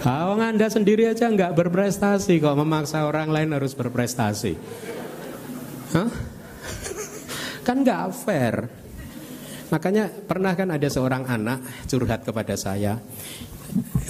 [0.03, 4.53] Awang Anda sendiri aja nggak berprestasi kok memaksa orang lain harus berprestasi.
[5.95, 6.11] Hah?
[7.67, 8.55] Kan nggak fair.
[9.71, 13.01] Makanya pernah kan ada seorang anak curhat kepada saya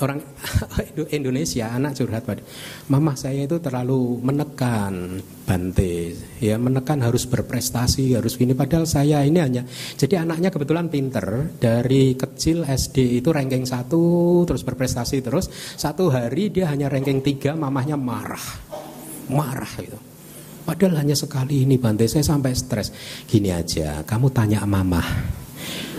[0.02, 0.20] orang
[1.18, 2.44] Indonesia anak curhat pada
[2.92, 8.56] mama saya itu terlalu menekan Bante ya menekan harus berprestasi harus gini.
[8.56, 9.68] Padahal saya ini hanya
[10.00, 16.48] jadi anaknya kebetulan pinter dari kecil SD itu ranking satu terus berprestasi terus satu hari
[16.48, 18.46] dia hanya ranking tiga mamahnya marah
[19.28, 20.00] marah gitu.
[20.64, 22.96] Padahal hanya sekali ini Bante saya sampai stres.
[23.28, 25.04] Gini aja kamu tanya mama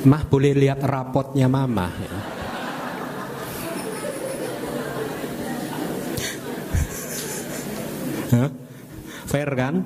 [0.05, 2.34] mah boleh lihat rapotnya mama ya.
[9.25, 9.85] Fair kan?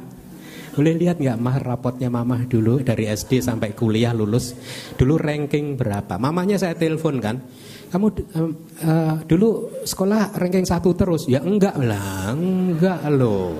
[0.79, 4.55] Boleh lihat nggak mah rapotnya mamah dulu dari SD sampai kuliah lulus.
[4.95, 6.23] Dulu ranking berapa?
[6.23, 7.43] Mamanya saya telepon kan.
[7.91, 8.51] Kamu uh,
[8.87, 11.27] uh, dulu sekolah ranking satu terus?
[11.27, 13.59] Ya enggak lah, enggak loh.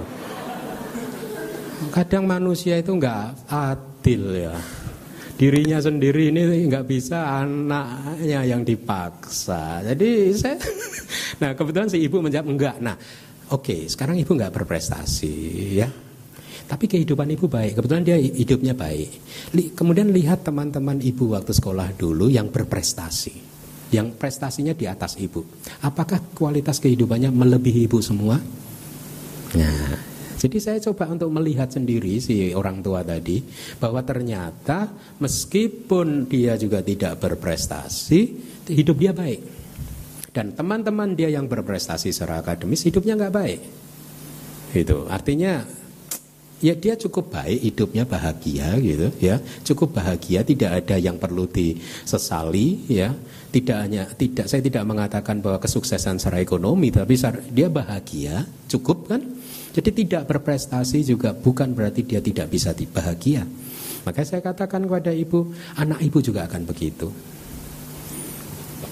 [1.91, 4.55] Kadang manusia itu enggak adil ya.
[5.39, 9.87] Dirinya sendiri ini nggak bisa anaknya yang dipaksa.
[9.87, 10.55] Jadi saya,
[11.43, 12.77] nah kebetulan si ibu menjawab enggak.
[12.79, 12.95] Nah,
[13.53, 15.35] oke, sekarang ibu nggak berprestasi
[15.77, 15.89] ya
[16.69, 19.09] tapi kehidupan ibu baik, kebetulan dia hidupnya baik.
[19.73, 23.33] Kemudian lihat teman-teman ibu waktu sekolah dulu yang berprestasi,
[23.97, 25.41] yang prestasinya di atas ibu.
[25.81, 28.37] Apakah kualitas kehidupannya melebihi ibu semua?
[29.57, 29.97] Nah,
[30.37, 33.41] jadi saya coba untuk melihat sendiri si orang tua tadi
[33.81, 34.93] bahwa ternyata
[35.25, 38.21] meskipun dia juga tidak berprestasi,
[38.69, 39.58] hidup dia baik.
[40.39, 43.61] Dan teman-teman dia yang berprestasi secara akademis hidupnya nggak baik.
[44.71, 45.67] Itu artinya
[46.63, 49.43] ya dia cukup baik hidupnya bahagia gitu ya.
[49.67, 53.19] Cukup bahagia tidak ada yang perlu disesali ya.
[53.51, 57.19] Tidak hanya tidak saya tidak mengatakan bahwa kesuksesan secara ekonomi tapi
[57.51, 59.27] dia bahagia cukup kan?
[59.75, 63.43] Jadi tidak berprestasi juga bukan berarti dia tidak bisa bahagia.
[64.07, 67.11] Maka saya katakan kepada ibu anak ibu juga akan begitu.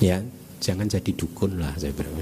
[0.03, 0.27] Ya
[0.59, 2.17] jangan jadi dukun lah saya bilang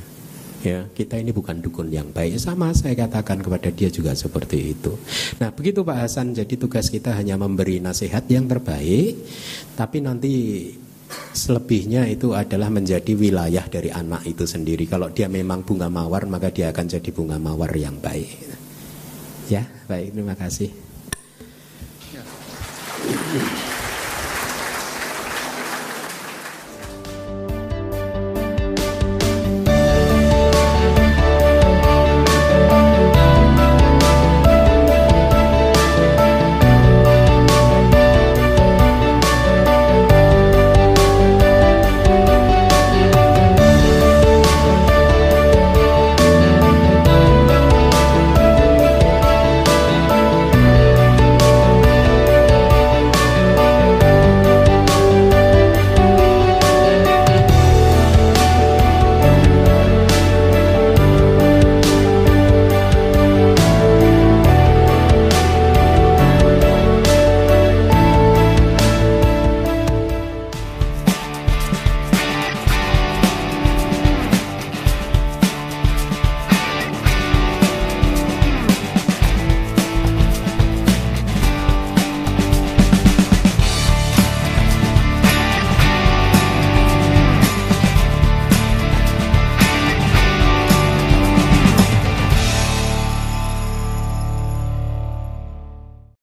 [0.65, 0.89] ya.
[0.90, 2.40] Kita ini bukan dukun yang baik.
[2.40, 4.97] Sama saya katakan kepada dia juga seperti itu.
[5.39, 9.20] Nah begitu Pak Hasan jadi tugas kita hanya memberi nasihat yang terbaik.
[9.77, 10.32] Tapi nanti
[11.36, 14.89] selebihnya itu adalah menjadi wilayah dari anak itu sendiri.
[14.89, 18.56] Kalau dia memang bunga mawar maka dia akan jadi bunga mawar yang baik.
[19.52, 20.16] Ya baik.
[20.16, 20.73] Terima kasih.
[22.16, 22.24] Ya.